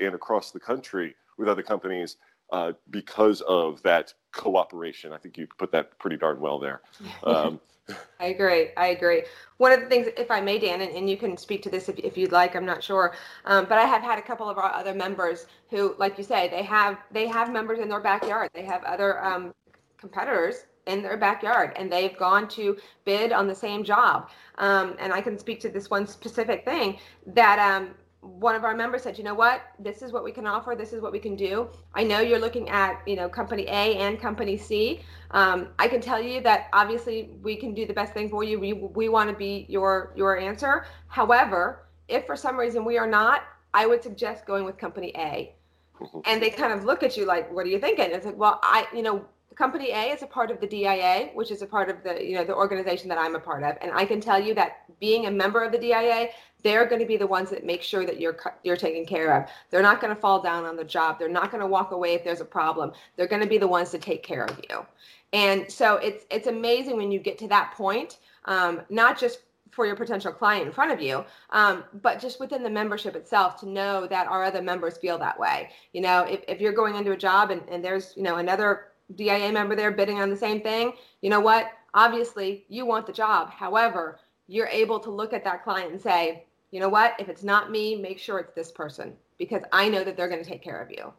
and 0.00 0.14
across 0.14 0.50
the 0.50 0.60
country 0.60 1.14
with 1.38 1.48
other 1.48 1.62
companies 1.62 2.16
uh, 2.52 2.72
because 2.90 3.40
of 3.42 3.82
that 3.82 4.12
cooperation. 4.36 5.12
I 5.12 5.18
think 5.18 5.38
you 5.38 5.46
put 5.58 5.72
that 5.72 5.98
pretty 5.98 6.16
darn 6.16 6.40
well 6.40 6.58
there. 6.58 6.82
Um, 7.24 7.60
I 8.20 8.26
agree. 8.26 8.70
I 8.76 8.88
agree. 8.88 9.22
One 9.58 9.72
of 9.72 9.80
the 9.80 9.86
things, 9.86 10.08
if 10.16 10.30
I 10.30 10.40
may, 10.40 10.58
Dan, 10.58 10.80
and, 10.80 10.90
and 10.94 11.08
you 11.08 11.16
can 11.16 11.36
speak 11.36 11.62
to 11.62 11.70
this 11.70 11.88
if, 11.88 11.98
if 11.98 12.16
you'd 12.16 12.32
like, 12.32 12.56
I'm 12.56 12.66
not 12.66 12.82
sure, 12.82 13.14
um, 13.44 13.66
but 13.68 13.78
I 13.78 13.84
have 13.84 14.02
had 14.02 14.18
a 14.18 14.22
couple 14.22 14.48
of 14.48 14.58
our 14.58 14.72
other 14.72 14.94
members 14.94 15.46
who, 15.70 15.94
like 15.98 16.18
you 16.18 16.24
say, 16.24 16.48
they 16.48 16.62
have 16.62 16.98
they 17.12 17.26
have 17.28 17.52
members 17.52 17.78
in 17.78 17.88
their 17.88 18.00
backyard. 18.00 18.50
They 18.54 18.64
have 18.64 18.82
other 18.84 19.24
um, 19.24 19.54
competitors 19.98 20.64
in 20.86 21.02
their 21.02 21.16
backyard, 21.16 21.72
and 21.76 21.90
they've 21.90 22.16
gone 22.16 22.48
to 22.48 22.76
bid 23.04 23.32
on 23.32 23.46
the 23.46 23.54
same 23.54 23.84
job. 23.84 24.30
Um, 24.58 24.96
and 24.98 25.12
I 25.12 25.20
can 25.20 25.38
speak 25.38 25.60
to 25.60 25.68
this 25.68 25.90
one 25.90 26.06
specific 26.06 26.64
thing 26.64 26.98
that 27.26 27.58
um, 27.58 27.90
one 28.26 28.54
of 28.54 28.64
our 28.64 28.74
members 28.74 29.02
said, 29.02 29.16
you 29.18 29.24
know 29.24 29.34
what, 29.34 29.62
this 29.78 30.02
is 30.02 30.12
what 30.12 30.24
we 30.24 30.32
can 30.32 30.46
offer, 30.46 30.74
this 30.76 30.92
is 30.92 31.00
what 31.00 31.12
we 31.12 31.18
can 31.18 31.36
do. 31.36 31.68
I 31.94 32.04
know 32.04 32.20
you're 32.20 32.38
looking 32.38 32.68
at, 32.68 33.00
you 33.06 33.16
know, 33.16 33.28
company 33.28 33.64
A 33.64 33.96
and 33.96 34.20
company 34.20 34.56
C. 34.56 35.00
Um, 35.30 35.68
I 35.78 35.88
can 35.88 36.00
tell 36.00 36.20
you 36.20 36.40
that 36.42 36.68
obviously 36.72 37.30
we 37.42 37.56
can 37.56 37.74
do 37.74 37.86
the 37.86 37.94
best 37.94 38.12
thing 38.12 38.28
for 38.28 38.44
you. 38.44 38.58
We, 38.58 38.72
we 38.72 39.08
want 39.08 39.30
to 39.30 39.36
be 39.36 39.66
your 39.68 40.12
your 40.16 40.38
answer. 40.38 40.86
However, 41.08 41.86
if 42.08 42.26
for 42.26 42.36
some 42.36 42.56
reason 42.56 42.84
we 42.84 42.98
are 42.98 43.06
not, 43.06 43.42
I 43.74 43.86
would 43.86 44.02
suggest 44.02 44.46
going 44.46 44.64
with 44.64 44.78
company 44.78 45.12
A. 45.16 45.54
Mm-hmm. 46.00 46.20
And 46.26 46.42
they 46.42 46.50
kind 46.50 46.72
of 46.72 46.84
look 46.84 47.02
at 47.02 47.16
you 47.16 47.24
like, 47.24 47.52
what 47.52 47.66
are 47.66 47.68
you 47.70 47.78
thinking? 47.78 48.10
It's 48.10 48.26
like, 48.26 48.36
well, 48.36 48.60
I, 48.62 48.86
you 48.94 49.02
know, 49.02 49.24
company 49.56 49.90
A 49.90 50.12
is 50.12 50.22
a 50.22 50.26
part 50.26 50.50
of 50.50 50.60
the 50.60 50.66
DIA, 50.66 51.30
which 51.34 51.50
is 51.50 51.62
a 51.62 51.66
part 51.66 51.88
of 51.88 52.02
the, 52.02 52.22
you 52.22 52.34
know, 52.34 52.44
the 52.44 52.54
organization 52.54 53.08
that 53.08 53.18
I'm 53.18 53.34
a 53.34 53.40
part 53.40 53.62
of. 53.62 53.76
And 53.80 53.90
I 53.92 54.04
can 54.04 54.20
tell 54.20 54.38
you 54.38 54.54
that 54.54 54.84
being 55.00 55.26
a 55.26 55.30
member 55.30 55.64
of 55.64 55.72
the 55.72 55.78
DIA, 55.78 56.28
they're 56.62 56.86
going 56.86 57.00
to 57.00 57.06
be 57.06 57.16
the 57.16 57.26
ones 57.26 57.50
that 57.50 57.64
make 57.64 57.82
sure 57.82 58.04
that 58.04 58.20
you're 58.20 58.36
you're 58.62 58.76
taken 58.76 59.06
care 59.06 59.34
of. 59.34 59.48
They're 59.70 59.82
not 59.82 60.00
going 60.00 60.14
to 60.14 60.20
fall 60.20 60.42
down 60.42 60.64
on 60.64 60.76
the 60.76 60.84
job. 60.84 61.18
They're 61.18 61.28
not 61.28 61.50
going 61.50 61.60
to 61.60 61.66
walk 61.66 61.92
away 61.92 62.14
if 62.14 62.22
there's 62.22 62.40
a 62.40 62.46
problem. 62.46 62.92
They're 63.16 63.26
going 63.26 63.42
to 63.42 63.48
be 63.48 63.58
the 63.58 63.68
ones 63.68 63.90
to 63.90 63.98
take 63.98 64.22
care 64.22 64.44
of 64.44 64.60
you. 64.70 64.84
And 65.32 65.70
so 65.70 65.96
it's 65.96 66.24
it's 66.30 66.46
amazing 66.46 66.96
when 66.96 67.10
you 67.10 67.18
get 67.18 67.38
to 67.38 67.48
that 67.48 67.72
point, 67.76 68.18
um, 68.44 68.82
not 68.90 69.18
just 69.18 69.40
for 69.70 69.84
your 69.84 69.96
potential 69.96 70.32
client 70.32 70.66
in 70.66 70.72
front 70.72 70.90
of 70.90 71.02
you, 71.02 71.22
um, 71.50 71.84
but 72.02 72.18
just 72.18 72.40
within 72.40 72.62
the 72.62 72.70
membership 72.70 73.14
itself 73.14 73.60
to 73.60 73.68
know 73.68 74.06
that 74.06 74.26
our 74.26 74.42
other 74.42 74.62
members 74.62 74.96
feel 74.96 75.18
that 75.18 75.38
way. 75.38 75.68
You 75.92 76.00
know, 76.00 76.22
if, 76.22 76.40
if 76.48 76.62
you're 76.62 76.72
going 76.72 76.94
into 76.96 77.12
a 77.12 77.16
job 77.16 77.50
and, 77.50 77.60
and 77.68 77.84
there's, 77.84 78.14
you 78.16 78.22
know, 78.22 78.36
another 78.36 78.86
DIA 79.14 79.52
member 79.52 79.76
there 79.76 79.90
bidding 79.90 80.20
on 80.20 80.30
the 80.30 80.36
same 80.36 80.60
thing, 80.60 80.92
you 81.20 81.30
know 81.30 81.40
what? 81.40 81.70
Obviously, 81.94 82.64
you 82.68 82.84
want 82.84 83.06
the 83.06 83.12
job. 83.12 83.50
However, 83.50 84.18
you're 84.48 84.66
able 84.66 84.98
to 85.00 85.10
look 85.10 85.32
at 85.32 85.44
that 85.44 85.64
client 85.64 85.92
and 85.92 86.00
say, 86.00 86.44
you 86.70 86.80
know 86.80 86.88
what? 86.88 87.14
If 87.18 87.28
it's 87.28 87.42
not 87.42 87.70
me, 87.70 87.96
make 87.96 88.18
sure 88.18 88.38
it's 88.38 88.52
this 88.52 88.70
person 88.70 89.14
because 89.38 89.62
I 89.72 89.88
know 89.88 90.04
that 90.04 90.16
they're 90.16 90.28
going 90.28 90.42
to 90.42 90.48
take 90.48 90.62
care 90.62 90.80
of 90.80 90.90
you. 90.90 91.12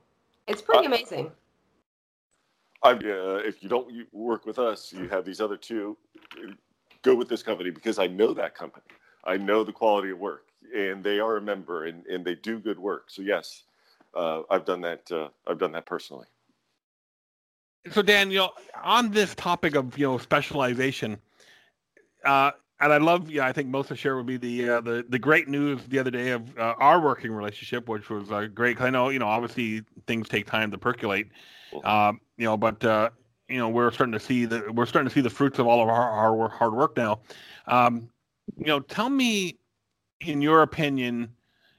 It's 0.47 0.61
pretty 0.61 0.85
uh, 0.85 0.89
amazing. 0.89 1.31
I, 2.83 2.91
uh, 2.91 3.41
if 3.43 3.63
you 3.63 3.69
don't 3.69 3.91
work 4.11 4.45
with 4.45 4.59
us, 4.59 4.93
you 4.93 5.07
have 5.09 5.25
these 5.25 5.41
other 5.41 5.57
two. 5.57 5.97
Go 7.01 7.15
with 7.15 7.29
this 7.29 7.43
company 7.43 7.69
because 7.69 7.99
I 7.99 8.07
know 8.07 8.33
that 8.33 8.55
company. 8.55 8.85
I 9.23 9.37
know 9.37 9.63
the 9.63 9.71
quality 9.71 10.11
of 10.11 10.19
work, 10.19 10.45
and 10.75 11.03
they 11.03 11.19
are 11.19 11.37
a 11.37 11.41
member, 11.41 11.85
and, 11.85 12.05
and 12.05 12.23
they 12.23 12.35
do 12.35 12.59
good 12.59 12.79
work. 12.79 13.05
So 13.09 13.21
yes, 13.21 13.63
uh, 14.13 14.41
I've 14.49 14.65
done 14.65 14.81
that. 14.81 15.11
Uh, 15.11 15.29
I've 15.47 15.59
done 15.59 15.71
that 15.73 15.85
personally. 15.85 16.27
So 17.91 18.01
Dan, 18.01 18.31
you 18.31 18.39
know, 18.39 18.51
on 18.83 19.11
this 19.11 19.35
topic 19.35 19.75
of 19.75 19.97
you 19.97 20.05
know 20.05 20.17
specialization, 20.17 21.17
uh, 22.25 22.51
and 22.79 22.93
I 22.93 22.97
love, 22.97 23.29
yeah, 23.29 23.45
I 23.45 23.51
think 23.51 23.69
most 23.69 23.89
of 23.89 23.97
share 23.97 24.15
would 24.15 24.25
be 24.25 24.37
the 24.37 24.69
uh, 24.69 24.81
the 24.81 25.05
the 25.09 25.19
great 25.19 25.47
news 25.47 25.81
the 25.87 25.99
other 25.99 26.11
day 26.11 26.29
of 26.31 26.57
uh, 26.57 26.75
our 26.77 27.01
working 27.01 27.31
relationship, 27.31 27.87
which 27.89 28.09
was 28.09 28.31
uh, 28.31 28.47
great. 28.53 28.77
Cause 28.77 28.87
I 28.87 28.89
know, 28.89 29.09
you 29.09 29.19
know, 29.19 29.27
obviously 29.27 29.83
things 30.05 30.29
take 30.29 30.45
time 30.45 30.71
to 30.71 30.77
percolate, 30.77 31.29
um, 31.83 32.19
you 32.37 32.45
know, 32.45 32.57
but 32.57 32.83
uh, 32.83 33.09
you 33.49 33.57
know, 33.57 33.69
we're 33.69 33.91
starting 33.91 34.13
to 34.13 34.19
see 34.19 34.45
the 34.45 34.71
we're 34.73 34.85
starting 34.85 35.09
to 35.09 35.13
see 35.13 35.21
the 35.21 35.29
fruits 35.29 35.59
of 35.59 35.67
all 35.67 35.81
of 35.81 35.89
our 35.89 36.09
our 36.11 36.49
hard 36.49 36.73
work 36.73 36.95
now. 36.97 37.21
Um, 37.67 38.09
you 38.57 38.67
know, 38.67 38.79
tell 38.79 39.09
me, 39.09 39.57
in 40.21 40.41
your 40.41 40.61
opinion, 40.61 41.29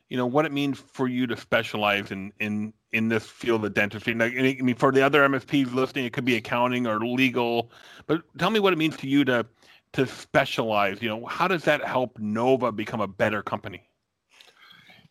you 0.09 0.17
know, 0.17 0.27
what 0.27 0.45
it 0.47 0.53
means 0.53 0.79
for 0.79 1.07
you 1.07 1.27
to 1.27 1.37
specialize 1.37 2.11
in 2.11 2.33
in 2.41 2.73
in 2.93 3.09
this 3.09 3.27
field 3.27 3.65
of 3.65 3.75
dentistry. 3.75 4.15
Like, 4.15 4.33
I 4.33 4.63
mean, 4.63 4.75
for 4.75 4.91
the 4.91 5.03
other 5.03 5.27
MSPs 5.29 5.73
listening, 5.75 6.07
it 6.07 6.13
could 6.13 6.25
be 6.25 6.37
accounting 6.37 6.87
or 6.87 6.99
legal, 7.01 7.71
but 8.07 8.23
tell 8.39 8.51
me 8.51 8.61
what 8.61 8.73
it 8.73 8.77
means 8.77 8.97
to 8.99 9.09
you 9.09 9.25
to 9.27 9.47
to 9.93 10.07
specialize? 10.07 11.03
You 11.03 11.11
know, 11.11 11.27
how 11.27 11.49
does 11.49 11.65
that 11.65 11.85
help 11.85 12.19
Nova 12.19 12.73
become 12.73 13.01
a 13.01 13.09
better 13.09 13.43
company? 13.43 13.83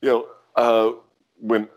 You 0.02 0.10
know, 0.10 0.28
uh, 0.56 0.92
when 1.40 1.68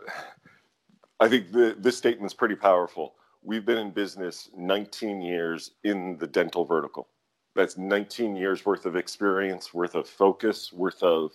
I 1.19 1.29
think 1.29 1.51
the, 1.51 1.75
this 1.77 1.97
statement's 1.97 2.33
pretty 2.33 2.55
powerful. 2.55 3.13
We've 3.43 3.65
been 3.65 3.77
in 3.77 3.91
business 3.91 4.49
19 4.55 5.21
years 5.21 5.71
in 5.83 6.17
the 6.17 6.27
dental 6.27 6.65
vertical. 6.65 7.07
That's 7.55 7.77
19 7.77 8.35
years 8.35 8.65
worth 8.65 8.85
of 8.85 8.95
experience, 8.95 9.73
worth 9.73 9.95
of 9.95 10.07
focus, 10.07 10.71
worth 10.71 11.03
of 11.03 11.31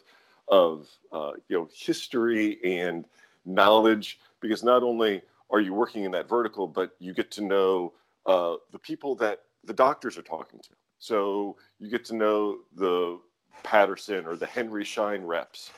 of 0.48 0.88
uh, 1.12 1.32
you 1.48 1.56
know 1.56 1.68
history 1.74 2.58
and 2.64 3.04
knowledge. 3.44 4.18
Because 4.40 4.62
not 4.62 4.82
only 4.82 5.22
are 5.50 5.60
you 5.60 5.74
working 5.74 6.04
in 6.04 6.10
that 6.12 6.28
vertical, 6.28 6.66
but 6.66 6.94
you 6.98 7.14
get 7.14 7.30
to 7.32 7.42
know 7.42 7.92
uh, 8.26 8.56
the 8.72 8.78
people 8.78 9.14
that 9.16 9.42
the 9.64 9.72
doctors 9.72 10.18
are 10.18 10.22
talking 10.22 10.60
to. 10.60 10.70
So 10.98 11.56
you 11.78 11.90
get 11.90 12.04
to 12.06 12.16
know 12.16 12.58
the 12.74 13.18
Patterson 13.62 14.26
or 14.26 14.36
the 14.36 14.46
Henry 14.46 14.84
Schein 14.84 15.22
reps, 15.22 15.70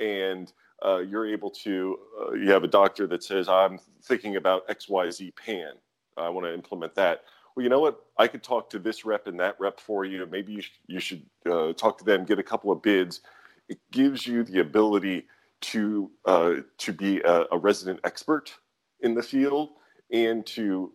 and 0.00 0.52
uh, 0.84 0.98
you're 0.98 1.26
able 1.26 1.50
to. 1.50 1.98
Uh, 2.20 2.32
you 2.32 2.50
have 2.50 2.64
a 2.64 2.68
doctor 2.68 3.06
that 3.06 3.22
says, 3.22 3.48
"I'm 3.48 3.78
thinking 4.02 4.36
about 4.36 4.64
X 4.68 4.88
Y 4.88 5.10
Z 5.10 5.32
pan. 5.32 5.72
I 6.16 6.28
want 6.28 6.46
to 6.46 6.54
implement 6.54 6.94
that." 6.94 7.22
Well, 7.54 7.64
you 7.64 7.70
know 7.70 7.80
what? 7.80 8.04
I 8.18 8.28
could 8.28 8.42
talk 8.42 8.68
to 8.70 8.78
this 8.78 9.06
rep 9.06 9.26
and 9.26 9.40
that 9.40 9.56
rep 9.58 9.80
for 9.80 10.04
you. 10.04 10.26
Maybe 10.30 10.52
you, 10.52 10.60
sh- 10.60 10.72
you 10.88 11.00
should 11.00 11.24
uh, 11.50 11.72
talk 11.72 11.96
to 11.98 12.04
them, 12.04 12.26
get 12.26 12.38
a 12.38 12.42
couple 12.42 12.70
of 12.70 12.82
bids. 12.82 13.20
It 13.68 13.78
gives 13.90 14.26
you 14.26 14.44
the 14.44 14.60
ability 14.60 15.26
to 15.62 16.10
uh, 16.24 16.54
to 16.78 16.92
be 16.92 17.20
a, 17.20 17.44
a 17.52 17.58
resident 17.58 18.00
expert 18.04 18.52
in 19.00 19.14
the 19.14 19.22
field 19.22 19.70
and 20.10 20.46
to 20.46 20.92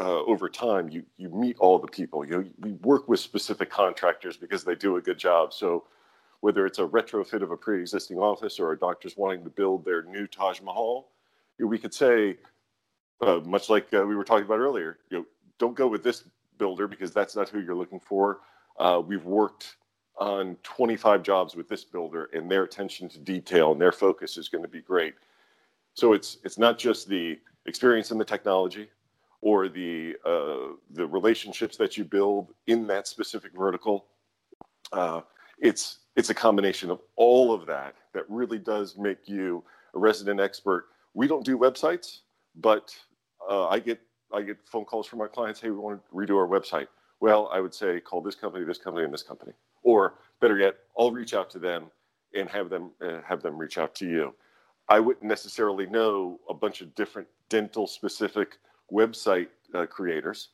uh, 0.00 0.22
over 0.24 0.48
time, 0.48 0.88
you 0.88 1.04
you 1.16 1.30
meet 1.30 1.56
all 1.58 1.78
the 1.78 1.88
people. 1.88 2.24
You 2.24 2.30
know, 2.30 2.44
we 2.60 2.72
work 2.72 3.08
with 3.08 3.20
specific 3.20 3.70
contractors 3.70 4.36
because 4.36 4.64
they 4.64 4.74
do 4.74 4.96
a 4.96 5.00
good 5.00 5.18
job. 5.18 5.52
So 5.52 5.84
whether 6.40 6.66
it's 6.66 6.78
a 6.78 6.86
retrofit 6.86 7.42
of 7.42 7.50
a 7.50 7.56
pre-existing 7.56 8.18
office 8.18 8.60
or 8.60 8.72
a 8.72 8.78
doctor's 8.78 9.16
wanting 9.16 9.42
to 9.44 9.50
build 9.50 9.84
their 9.84 10.02
new 10.02 10.26
Taj 10.26 10.60
Mahal, 10.60 11.08
we 11.58 11.78
could 11.78 11.94
say, 11.94 12.36
uh, 13.22 13.40
much 13.44 13.70
like 13.70 13.92
uh, 13.94 14.04
we 14.06 14.14
were 14.14 14.24
talking 14.24 14.44
about 14.44 14.58
earlier, 14.58 14.98
you 15.10 15.18
know, 15.18 15.24
don't 15.58 15.74
go 15.74 15.88
with 15.88 16.02
this 16.02 16.24
builder 16.58 16.86
because 16.86 17.12
that's 17.12 17.34
not 17.34 17.48
who 17.48 17.60
you're 17.60 17.74
looking 17.74 18.00
for. 18.00 18.40
Uh, 18.78 19.00
we've 19.04 19.24
worked 19.24 19.76
on 20.18 20.56
25 20.62 21.22
jobs 21.22 21.54
with 21.54 21.68
this 21.68 21.84
builder, 21.84 22.30
and 22.32 22.50
their 22.50 22.64
attention 22.64 23.08
to 23.10 23.18
detail 23.18 23.72
and 23.72 23.80
their 23.80 23.92
focus 23.92 24.36
is 24.36 24.48
going 24.48 24.62
to 24.62 24.68
be 24.68 24.80
great. 24.80 25.14
So 25.94 26.12
it's 26.12 26.38
it's 26.44 26.58
not 26.58 26.78
just 26.78 27.08
the 27.08 27.38
experience 27.66 28.10
in 28.10 28.18
the 28.18 28.24
technology, 28.24 28.88
or 29.40 29.68
the 29.68 30.16
uh, 30.24 30.74
the 30.90 31.06
relationships 31.06 31.76
that 31.76 31.96
you 31.96 32.04
build 32.04 32.52
in 32.66 32.86
that 32.86 33.06
specific 33.06 33.52
vertical. 33.56 34.06
Uh, 34.92 35.20
it's 35.58 36.00
it's 36.16 36.30
a 36.30 36.34
combination 36.34 36.90
of 36.90 37.00
all 37.16 37.52
of 37.52 37.66
that 37.66 37.94
that 38.14 38.24
really 38.28 38.58
does 38.58 38.96
make 38.96 39.28
you 39.28 39.62
a 39.94 39.98
resident 39.98 40.40
expert. 40.40 40.86
We 41.14 41.26
don't 41.28 41.44
do 41.44 41.58
websites, 41.58 42.20
but 42.56 42.94
uh, 43.48 43.68
I 43.68 43.78
get 43.78 44.00
I 44.32 44.42
get 44.42 44.58
phone 44.64 44.84
calls 44.84 45.06
from 45.06 45.20
our 45.20 45.28
clients. 45.28 45.60
Hey, 45.60 45.70
we 45.70 45.76
want 45.76 46.00
to 46.04 46.14
redo 46.14 46.36
our 46.36 46.48
website. 46.48 46.88
Well, 47.20 47.48
I 47.52 47.60
would 47.60 47.74
say 47.74 48.00
call 48.00 48.20
this 48.20 48.34
company, 48.34 48.64
this 48.64 48.78
company, 48.78 49.04
and 49.04 49.12
this 49.12 49.22
company, 49.22 49.52
or 49.82 50.14
better 50.40 50.58
yet, 50.58 50.76
I'll 50.98 51.10
reach 51.10 51.34
out 51.34 51.50
to 51.50 51.58
them 51.58 51.86
and 52.34 52.48
have 52.48 52.70
them 52.70 52.90
uh, 53.02 53.20
have 53.26 53.42
them 53.42 53.56
reach 53.56 53.78
out 53.78 53.94
to 53.96 54.06
you. 54.06 54.34
I 54.88 55.00
wouldn't 55.00 55.24
necessarily 55.24 55.86
know 55.86 56.38
a 56.48 56.54
bunch 56.54 56.80
of 56.80 56.94
different 56.94 57.28
dental 57.48 57.86
specific 57.86 58.58
website 58.92 59.48
uh, 59.74 59.86
creators 59.86 60.50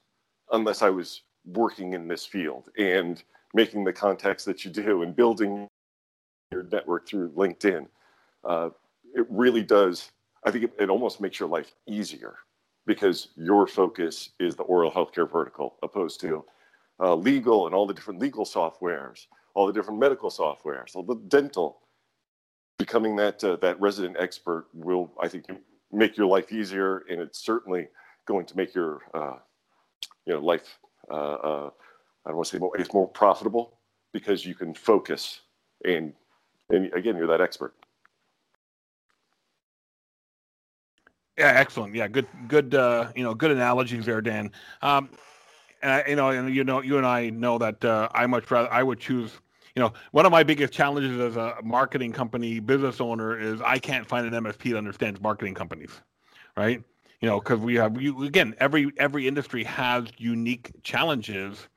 unless 0.53 0.83
I 0.83 0.91
was 0.91 1.23
working 1.45 1.95
in 1.95 2.09
this 2.09 2.25
field 2.25 2.69
and 2.79 3.23
making 3.55 3.85
the 3.85 3.93
contacts 3.93 4.45
that 4.45 4.65
you 4.65 4.71
do 4.71 5.03
and 5.03 5.15
building 5.15 5.69
your 6.51 6.63
network 6.65 7.07
through 7.07 7.31
LinkedIn. 7.31 7.87
Uh, 8.45 8.71
it 9.15 9.27
really 9.29 9.63
does. 9.63 10.11
I 10.45 10.51
think 10.51 10.65
it, 10.65 10.73
it, 10.79 10.91
almost 10.91 11.21
makes 11.21 11.39
your 11.39 11.49
life 11.49 11.73
easier 11.87 12.37
because 12.87 13.29
your 13.37 13.67
focus 13.67 14.31
is 14.41 14.57
the 14.57 14.63
oral 14.65 14.91
healthcare 14.91 15.31
vertical, 15.31 15.77
opposed 15.83 16.21
to 16.21 16.45
uh, 17.03 17.15
legal 17.15 17.67
and 17.67 17.75
all 17.75 17.87
the 17.87 17.95
different 17.95 18.21
legal 18.21 18.45
softwares, 18.45 19.27
all 19.55 19.67
the 19.67 19.73
different 19.73 20.01
medical 20.01 20.31
softwares, 20.31 20.95
all 20.95 21.03
the 21.03 21.17
dental. 21.29 21.81
Becoming 22.79 23.15
that 23.17 23.45
uh, 23.45 23.57
that 23.57 23.81
resident 23.81 24.17
expert 24.19 24.67
will, 24.73 25.13
I 25.21 25.29
think, 25.29 25.45
make 25.93 26.17
your 26.17 26.27
life 26.27 26.53
easier, 26.53 27.05
and 27.09 27.21
it's 27.21 27.39
certainly 27.39 27.89
going 28.27 28.47
to 28.47 28.57
make 28.57 28.75
your 28.75 29.03
uh, 29.15 29.37
you 30.27 30.35
know 30.35 30.41
life 30.41 30.79
uh, 31.11 31.15
uh, 31.15 31.71
I 32.25 32.31
don't 32.31 32.37
want 32.37 32.49
to 32.49 32.57
say 32.57 32.59
more, 32.59 32.77
it's 32.77 32.93
more 32.93 33.09
profitable 33.09 33.79
because 34.13 34.47
you 34.47 34.55
can 34.55 34.75
focus 34.75 35.41
and 35.85 36.13
and 36.71 36.93
again 36.95 37.17
you're 37.17 37.27
that 37.27 37.41
expert. 37.41 37.75
Yeah, 41.39 41.53
excellent. 41.57 41.95
Yeah, 41.95 42.09
good, 42.09 42.27
good. 42.47 42.75
Uh, 42.75 43.11
you 43.17 43.23
know, 43.23 43.35
good 43.35 43.51
analogy 43.51 43.99
there, 43.99 44.21
Dan. 44.21 44.53
Um, 44.83 45.09
and 45.83 45.91
I, 45.91 46.05
you 46.09 46.17
know, 46.17 46.31
and 46.31 46.55
you 46.55 46.65
know, 46.65 46.83
you 46.83 46.97
and 46.97 47.07
I 47.07 47.31
know 47.31 47.59
that 47.59 47.85
uh, 47.85 48.09
I 48.13 48.27
much 48.27 48.51
rather 48.51 48.73
I 48.73 48.83
would 48.83 49.01
choose. 49.01 49.33
You 49.75 49.81
know, 49.81 49.95
one 50.11 50.27
of 50.27 50.33
my 50.33 50.43
biggest 50.43 50.73
challenges 50.75 51.19
as 51.19 51.37
a 51.37 51.57
marketing 51.65 52.13
company 52.13 52.61
business 52.61 53.01
owner 53.01 53.39
is 53.39 53.63
I 53.63 53.79
can't 53.79 54.07
find 54.07 54.27
an 54.27 54.45
MSP 54.45 54.73
that 54.73 54.77
understands 54.77 55.19
marketing 55.19 55.55
companies, 55.55 56.03
right? 56.57 56.83
you 57.23 57.29
know 57.29 57.39
because 57.39 57.61
we 57.61 57.77
have 57.77 58.03
you 58.03 58.25
again 58.25 58.55
every 58.59 58.93
every 58.99 59.27
industry 59.27 59.65
has 59.65 60.09
unique 60.19 60.71
challenges 60.83 61.69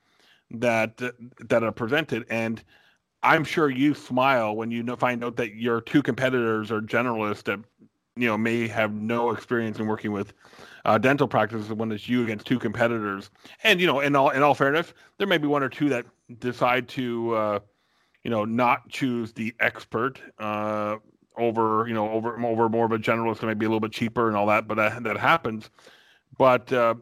that 0.51 0.99
that 1.39 1.63
are 1.63 1.71
presented 1.71 2.25
and 2.29 2.61
I'm 3.23 3.43
sure 3.43 3.71
you 3.71 3.95
smile 3.95 4.55
when 4.55 4.69
you 4.69 4.83
know, 4.83 4.95
find 4.95 5.23
out 5.23 5.35
that 5.37 5.55
your 5.55 5.81
two 5.81 6.03
competitors 6.03 6.71
are 6.71 6.79
generalists 6.79 7.43
that 7.45 7.59
you 8.15 8.27
know 8.27 8.37
may 8.37 8.67
have 8.67 8.93
no 8.93 9.31
experience 9.31 9.79
in 9.79 9.87
working 9.87 10.11
with 10.11 10.33
uh, 10.85 10.97
dental 10.97 11.27
practices 11.27 11.73
when 11.73 11.91
it's 11.91 12.07
you 12.07 12.23
against 12.23 12.45
two 12.45 12.59
competitors. 12.59 13.31
And 13.63 13.81
you 13.81 13.87
know, 13.87 13.99
in 13.99 14.15
all 14.15 14.29
in 14.29 14.43
all 14.43 14.53
fairness, 14.53 14.93
there 15.17 15.27
may 15.27 15.37
be 15.37 15.47
one 15.47 15.63
or 15.63 15.69
two 15.69 15.89
that 15.89 16.05
decide 16.39 16.87
to 16.89 17.35
uh, 17.35 17.59
you 18.23 18.31
know 18.31 18.45
not 18.45 18.87
choose 18.89 19.33
the 19.33 19.53
expert 19.59 20.21
uh, 20.39 20.97
over 21.37 21.85
you 21.87 21.93
know 21.93 22.09
over 22.11 22.39
over 22.45 22.69
more 22.69 22.85
of 22.85 22.91
a 22.91 22.99
generalist 22.99 23.39
and 23.39 23.47
maybe 23.47 23.65
a 23.65 23.69
little 23.69 23.79
bit 23.79 23.91
cheaper 23.91 24.27
and 24.27 24.37
all 24.37 24.45
that. 24.47 24.67
But 24.67 24.75
that, 24.75 25.03
that 25.03 25.17
happens. 25.17 25.69
But 26.37 26.71
uh, 26.71 26.95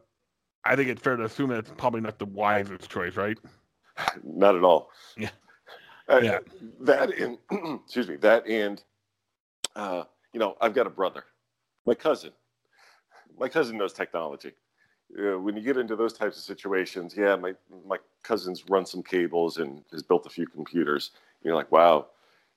I 0.64 0.76
think 0.76 0.88
it's 0.88 1.02
fair 1.02 1.16
to 1.16 1.24
assume 1.24 1.50
that 1.50 1.58
it's 1.58 1.72
probably 1.76 2.00
not 2.00 2.18
the 2.18 2.26
wisest 2.26 2.88
choice, 2.90 3.16
right? 3.16 3.38
Not 4.24 4.56
at 4.56 4.64
all. 4.64 4.90
Yeah. 5.16 5.30
Uh, 6.08 6.20
Yeah. 6.22 6.38
That 6.80 7.14
and 7.18 7.38
excuse 7.84 8.08
me, 8.08 8.16
that 8.16 8.46
and 8.46 8.82
uh, 9.76 10.04
you 10.32 10.40
know, 10.40 10.56
I've 10.60 10.74
got 10.74 10.86
a 10.86 10.90
brother, 10.90 11.24
my 11.84 11.94
cousin. 11.94 12.32
My 13.38 13.48
cousin 13.48 13.76
knows 13.76 13.92
technology. 13.92 14.52
Uh, 15.18 15.38
when 15.38 15.56
you 15.56 15.62
get 15.62 15.76
into 15.76 15.96
those 15.96 16.12
types 16.12 16.36
of 16.36 16.42
situations, 16.42 17.14
yeah, 17.16 17.36
my 17.36 17.54
my 17.86 17.98
cousin's 18.22 18.68
run 18.68 18.86
some 18.86 19.02
cables 19.02 19.58
and 19.58 19.82
has 19.92 20.02
built 20.02 20.26
a 20.26 20.30
few 20.30 20.46
computers. 20.46 21.12
You're 21.42 21.54
like, 21.54 21.70
wow, 21.70 22.06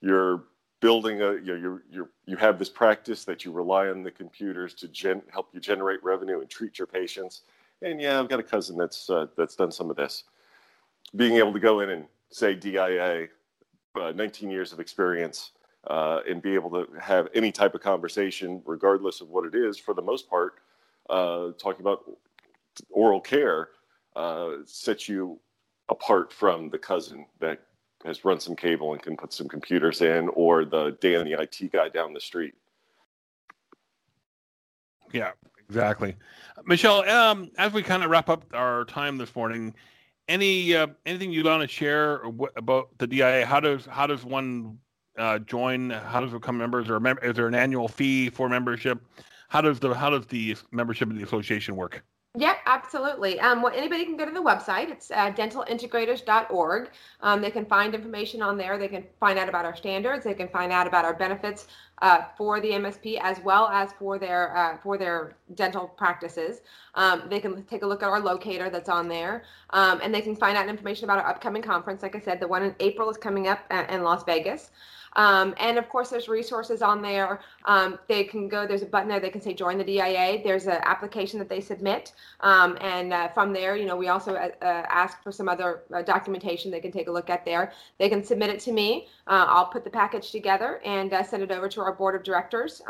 you're 0.02 0.44
building 0.80 1.22
a 1.22 1.34
you 1.34 1.42
know, 1.42 1.56
you're 1.56 1.84
you're 1.90 2.10
you 2.26 2.38
have 2.38 2.58
this 2.60 2.70
practice 2.70 3.26
that 3.26 3.44
you 3.44 3.52
rely 3.52 3.88
on 3.88 4.04
the 4.04 4.12
computers 4.12 4.74
to 4.76 4.88
gen, 4.88 5.22
help 5.32 5.50
you 5.54 5.60
generate 5.60 6.04
revenue 6.04 6.40
and 6.40 6.50
treat 6.50 6.78
your 6.78 6.88
patients. 6.88 7.42
And 7.82 8.02
yeah, 8.02 8.20
I've 8.20 8.30
got 8.30 8.40
a 8.40 8.44
cousin 8.44 8.78
that's 8.78 9.10
uh, 9.10 9.28
that's 9.36 9.56
done 9.56 9.72
some 9.72 9.90
of 9.90 9.96
this. 9.96 10.24
Being 11.16 11.36
able 11.36 11.54
to 11.54 11.60
go 11.60 11.82
in 11.82 11.90
and 11.90 12.06
say 12.30 12.54
DIA, 12.54 13.28
uh, 13.96 14.12
19 14.16 14.50
years 14.50 14.74
of 14.74 14.80
experience, 14.80 15.52
uh, 15.88 16.20
and 16.28 16.42
be 16.42 16.54
able 16.54 16.70
to 16.72 16.88
have 17.00 17.28
any 17.34 17.52
type 17.52 17.76
of 17.76 17.82
conversation, 17.82 18.62
regardless 18.66 19.22
of 19.22 19.30
what 19.30 19.46
it 19.46 19.56
is, 19.56 19.78
for 19.78 19.94
the 19.94 20.02
most 20.02 20.30
part, 20.30 20.56
uh, 21.10 21.52
talking 21.60 21.82
about 21.82 22.04
oral 22.90 23.22
care 23.22 23.70
uh, 24.16 24.52
sets 24.66 25.08
you 25.08 25.40
apart 25.90 26.34
from 26.34 26.70
the 26.70 26.78
cousin 26.78 27.26
that 27.40 27.60
has 28.06 28.26
run 28.26 28.40
some 28.40 28.56
cable 28.56 28.94
and 28.94 29.02
can 29.02 29.18
put 29.18 29.34
some 29.34 29.48
computers 29.48 30.02
in, 30.02 30.30
or 30.30 30.66
the 30.66 30.98
Dan, 31.02 31.26
the 31.26 31.42
IT 31.42 31.72
guy 31.72 31.90
down 31.90 32.14
the 32.14 32.20
street. 32.20 32.54
Yeah, 35.12 35.32
exactly. 35.68 36.16
Michelle, 36.66 37.08
um, 37.10 37.50
as 37.58 37.74
we 37.74 37.82
kind 37.82 38.04
of 38.04 38.10
wrap 38.10 38.30
up 38.30 38.46
our 38.54 38.86
time 38.86 39.18
this 39.18 39.36
morning, 39.36 39.74
any 40.28 40.76
uh, 40.76 40.88
anything 41.06 41.32
you'd 41.32 41.46
want 41.46 41.62
to 41.62 41.68
share 41.68 42.22
about 42.56 42.90
the 42.98 43.08
DIA? 43.08 43.46
How 43.46 43.60
does 43.60 43.86
how 43.86 44.08
does 44.08 44.26
one 44.26 44.78
uh, 45.18 45.40
join? 45.40 45.90
How 45.90 46.20
does 46.20 46.32
it 46.32 46.42
become 46.42 46.58
members? 46.58 46.90
Or 46.90 47.00
mem- 47.00 47.20
is 47.24 47.36
there 47.36 47.48
an 47.48 47.56
annual 47.56 47.88
fee 47.88 48.30
for 48.30 48.50
membership? 48.50 49.02
How 49.48 49.62
does 49.62 49.80
the 49.80 49.94
how 49.94 50.10
does 50.10 50.26
the 50.28 50.58
membership 50.72 51.10
of 51.10 51.18
the 51.18 51.24
association 51.24 51.76
work? 51.76 52.04
Yeah, 52.36 52.56
absolutely. 52.68 53.40
Um, 53.40 53.64
well, 53.64 53.74
anybody 53.76 54.06
can 54.06 54.16
go 54.16 54.24
to 54.26 54.32
the 54.32 54.44
website. 54.44 54.92
It's 54.92 55.10
uh, 55.10 55.32
dentalintegrators.org. 55.32 56.90
Um, 57.22 57.42
they 57.42 57.50
can 57.50 57.66
find 57.66 57.96
information 57.96 58.44
on 58.44 58.58
there. 58.58 58.78
They 58.78 58.90
can 58.90 59.06
find 59.20 59.40
out 59.40 59.50
about 59.50 59.66
our 59.66 59.76
standards. 59.76 60.24
They 60.24 60.36
can 60.36 60.48
find 60.50 60.72
out 60.72 60.86
about 60.86 61.04
our 61.04 61.16
benefits 61.16 61.66
uh, 62.04 62.26
for 62.38 62.60
the 62.60 62.72
MSP 62.72 63.20
as 63.24 63.40
well 63.40 63.70
as 63.70 63.92
for 63.94 64.20
their 64.20 64.56
uh, 64.56 64.78
for 64.84 64.98
their 64.98 65.36
dental 65.56 65.88
practices. 65.88 66.62
Um, 66.94 67.24
they 67.28 67.40
can 67.40 67.64
take 67.64 67.82
a 67.82 67.88
look 67.88 68.04
at 68.04 68.10
our 68.10 68.20
locator 68.20 68.70
that's 68.70 68.90
on 68.90 69.08
there, 69.08 69.46
um, 69.72 70.00
and 70.04 70.14
they 70.14 70.22
can 70.22 70.36
find 70.36 70.58
out 70.58 70.68
information 70.68 71.06
about 71.06 71.18
our 71.18 71.28
upcoming 71.28 71.64
conference. 71.64 72.04
Like 72.04 72.16
I 72.16 72.20
said, 72.20 72.40
the 72.40 72.48
one 72.48 72.62
in 72.62 72.76
April 72.82 73.10
is 73.10 73.18
coming 73.18 73.48
up 73.48 73.62
uh, 73.72 73.86
in 73.90 74.04
Las 74.04 74.24
Vegas. 74.26 74.70
Um, 75.18 75.54
and 75.60 75.78
of 75.78 75.90
course, 75.90 76.10
there's 76.10 76.30
resources 76.30 76.82
on 76.82 77.02
there. 77.02 77.42
Um, 77.66 78.00
they 78.08 78.24
can 78.24 78.48
go, 78.48 78.66
there's 78.66 78.84
a 78.84 78.86
button 78.86 79.10
there, 79.10 79.20
they 79.20 79.30
can 79.30 79.42
say 79.42 79.54
join 79.54 79.78
the 79.78 79.84
DIA. 79.84 80.42
There's 80.44 80.68
an 80.68 80.80
application 80.84 81.40
that 81.40 81.50
they 81.50 81.60
submit. 81.60 82.14
Um, 82.42 82.78
and 82.82 83.12
uh, 83.12 83.28
from 83.30 83.52
there, 83.52 83.76
you 83.76 83.86
know, 83.86 83.98
we 83.98 84.08
also 84.08 84.36
uh, 84.36 84.50
uh, 84.62 84.66
ask 84.66 85.22
for 85.24 85.32
some 85.32 85.50
other 85.50 85.84
uh, 85.94 86.04
documentation 86.04 86.72
they 86.72 86.80
can 86.80 86.92
take 86.92 87.08
a 87.08 87.12
look 87.12 87.30
at 87.30 87.44
there. 87.44 87.74
They 87.98 88.10
can 88.10 88.24
submit 88.24 88.52
it 88.52 88.60
to 88.62 88.72
me. 88.72 89.08
Uh, 89.26 89.46
I'll 89.48 89.66
put 89.66 89.84
the 89.84 89.90
package 89.90 90.32
together 90.32 90.80
and 90.86 91.12
uh, 91.14 91.24
send 91.24 91.44
it 91.44 91.52
over 91.52 91.68
to 91.68 91.82
our 91.82 91.94
board 91.94 92.16
of 92.16 92.24
directors. 92.24 92.82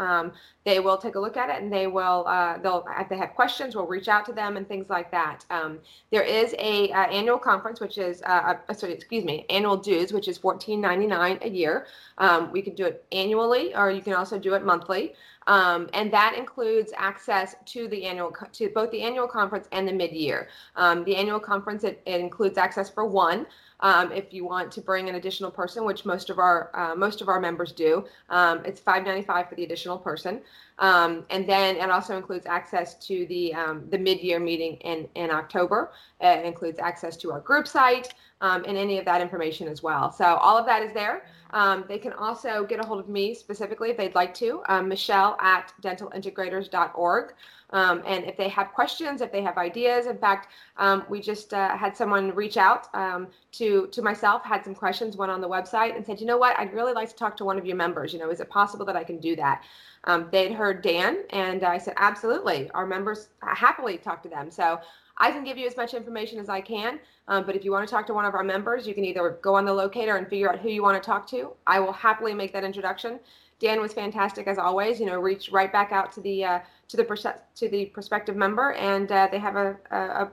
They 0.67 0.82
will 0.82 0.97
take 0.97 1.15
a 1.15 1.19
look 1.19 1.38
at 1.38 1.49
it 1.49 1.62
and 1.63 1.71
they 1.71 1.88
will, 1.88 2.25
they'll, 2.62 2.86
if 2.99 3.08
they 3.08 3.15
have 3.15 3.34
questions, 3.36 3.73
we'll 3.73 3.88
reach 3.88 4.10
out 4.10 4.25
to 4.25 4.34
them 4.34 4.58
and 4.58 4.67
things 4.67 4.89
like 4.89 5.10
that. 5.12 5.45
Um, 5.49 5.80
there 6.12 6.23
is 6.23 6.53
a 6.60 6.89
annual 6.91 7.38
conference, 7.38 7.80
which 7.80 7.97
is, 7.97 8.21
a. 8.23 8.60
sorry, 8.75 8.91
excuse 8.91 9.23
me, 9.23 9.45
annual 9.49 9.77
dues, 9.77 10.12
which 10.12 10.27
is 10.27 10.38
$14.99 10.38 11.45
a 11.45 11.49
year. 11.49 11.88
Um, 12.17 12.51
we 12.51 12.62
can 12.62 12.75
do 12.75 12.84
it 12.84 13.06
annually, 13.13 13.73
or 13.75 13.91
you 13.91 14.01
can 14.01 14.12
also 14.12 14.38
do 14.38 14.56
it 14.56 14.65
monthly, 14.65 15.13
um, 15.47 15.89
and 15.93 16.12
that 16.12 16.36
includes 16.38 16.91
access 16.97 17.56
to 17.65 17.88
the 17.88 18.06
annual 18.06 18.34
to 18.51 18.69
both 18.69 18.91
the 18.91 19.01
annual 19.01 19.27
conference 19.27 19.67
and 19.71 19.88
the 19.88 19.93
mid-year. 19.93 20.49
Um, 20.75 21.06
the 21.06 21.15
annual 21.15 21.39
conference 21.39 21.86
it, 21.86 22.01
it, 22.06 22.19
includes 22.19 22.58
access 22.58 22.89
for 22.89 23.06
one. 23.06 23.47
Um, 23.81 24.11
if 24.11 24.33
you 24.33 24.45
want 24.45 24.71
to 24.73 24.81
bring 24.81 25.07
an 25.09 25.15
additional 25.15 25.51
person, 25.51 25.85
which 25.85 26.05
most 26.05 26.29
of 26.29 26.39
our 26.39 26.71
uh, 26.73 26.95
most 26.95 27.21
of 27.21 27.29
our 27.29 27.39
members 27.39 27.71
do, 27.71 28.05
um, 28.29 28.61
it's 28.65 28.81
$5.95 28.81 29.49
for 29.49 29.55
the 29.55 29.63
additional 29.63 29.97
person, 29.97 30.41
um, 30.79 31.25
and 31.29 31.47
then 31.47 31.77
it 31.77 31.89
also 31.89 32.17
includes 32.17 32.45
access 32.45 32.95
to 33.07 33.25
the 33.27 33.53
the 33.89 33.97
mid-year 33.97 34.39
meeting 34.39 34.73
in 34.77 35.07
in 35.15 35.31
October. 35.31 35.91
It 36.19 36.45
includes 36.45 36.79
access 36.79 37.17
to 37.17 37.31
our 37.31 37.39
group 37.39 37.67
site 37.67 38.13
and 38.41 38.65
any 38.77 38.97
of 38.99 39.05
that 39.05 39.21
information 39.21 39.67
as 39.67 39.83
well. 39.83 40.11
So 40.11 40.25
all 40.25 40.57
of 40.57 40.65
that 40.65 40.83
is 40.83 40.93
there. 40.93 41.23
Um, 41.51 41.85
they 41.87 41.97
can 41.97 42.13
also 42.13 42.65
get 42.65 42.79
a 42.79 42.85
hold 42.85 42.99
of 42.99 43.07
me 43.07 43.33
specifically 43.33 43.89
if 43.89 43.97
they'd 43.97 44.15
like 44.15 44.33
to, 44.35 44.61
um, 44.67 44.89
Michelle 44.89 45.37
at 45.39 45.73
dentalintegrators.org. 45.81 47.33
Um, 47.71 48.01
and 48.08 48.23
if 48.23 48.38
they 48.38 48.47
have 48.47 48.71
questions, 48.71 49.21
if 49.21 49.32
they 49.32 49.41
have 49.41 49.58
ideas, 49.58 50.06
in 50.06 50.17
fact, 50.17 50.47
um, 50.77 51.03
we 51.10 51.19
just 51.19 51.53
uh, 51.53 51.75
had 51.77 51.97
someone 51.97 52.34
reach 52.34 52.56
out 52.56 52.88
um, 52.95 53.27
to 53.53 53.88
to 53.88 54.01
myself, 54.01 54.43
had 54.43 54.63
some 54.63 54.73
questions, 54.73 55.17
went 55.17 55.32
on 55.32 55.41
the 55.41 55.49
website 55.49 55.95
and 55.95 56.06
said, 56.06 56.19
you 56.21 56.25
know 56.25 56.38
what, 56.38 56.58
I'd 56.58 56.73
really 56.73 56.93
like 56.93 57.10
to 57.10 57.15
talk 57.15 57.36
to 57.38 57.45
one 57.45 57.58
of 57.58 57.65
your 57.65 57.75
members. 57.75 58.13
You 58.13 58.19
know, 58.19 58.30
is 58.30 58.39
it 58.39 58.49
possible 58.49 58.86
that 58.86 58.95
I 58.95 59.03
can 59.03 59.19
do 59.19 59.36
that? 59.36 59.63
Um, 60.06 60.30
they'd 60.32 60.53
heard 60.53 60.82
Dan, 60.82 61.23
and 61.32 61.63
I 61.63 61.77
said, 61.77 61.95
absolutely. 61.97 62.69
Our 62.71 62.86
members 62.86 63.30
happily 63.41 63.97
talk 63.97 64.23
to 64.23 64.30
them. 64.30 64.49
So 64.49 64.80
I 65.17 65.32
can 65.32 65.43
give 65.43 65.58
you 65.58 65.67
as 65.67 65.75
much 65.75 65.93
information 65.93 66.39
as 66.39 66.47
I 66.47 66.62
can, 66.62 66.99
um, 67.27 67.45
but 67.45 67.56
if 67.56 67.65
you 67.65 67.71
want 67.71 67.86
to 67.88 67.91
talk 67.93 68.06
to 68.08 68.13
one 68.13 68.23
of 68.23 68.36
our 68.36 68.43
members, 68.43 68.88
you 68.88 68.93
can 68.93 69.03
either 69.03 69.38
go 69.41 69.56
on 69.56 69.65
the 69.65 69.73
locator 69.73 70.15
and 70.15 70.27
figure 70.30 70.49
out 70.49 70.60
who 70.60 70.69
you 70.69 70.84
want 70.84 71.01
to 71.01 71.06
talk 71.06 71.27
to. 71.32 71.51
I 71.65 71.80
will 71.80 71.91
happily 71.91 72.34
make 72.34 72.53
that 72.53 72.63
introduction. 72.63 73.19
Dan 73.60 73.82
was 73.82 73.93
fantastic 73.93 74.47
as 74.47 74.58
always. 74.58 74.99
You 74.99 75.08
know, 75.08 75.19
reach 75.19 75.49
right 75.51 75.71
back 75.71 75.91
out 75.91 76.12
to 76.13 76.21
the 76.21 76.45
uh, 76.45 76.60
to 76.89 76.97
the 76.97 77.36
to 77.56 77.69
the 77.69 77.86
prospective 77.88 78.36
member, 78.36 78.73
and 78.73 79.12
uh, 79.12 79.28
they 79.32 79.39
have 79.39 79.56
a, 79.56 79.78
a, 79.91 79.97
a 79.97 80.32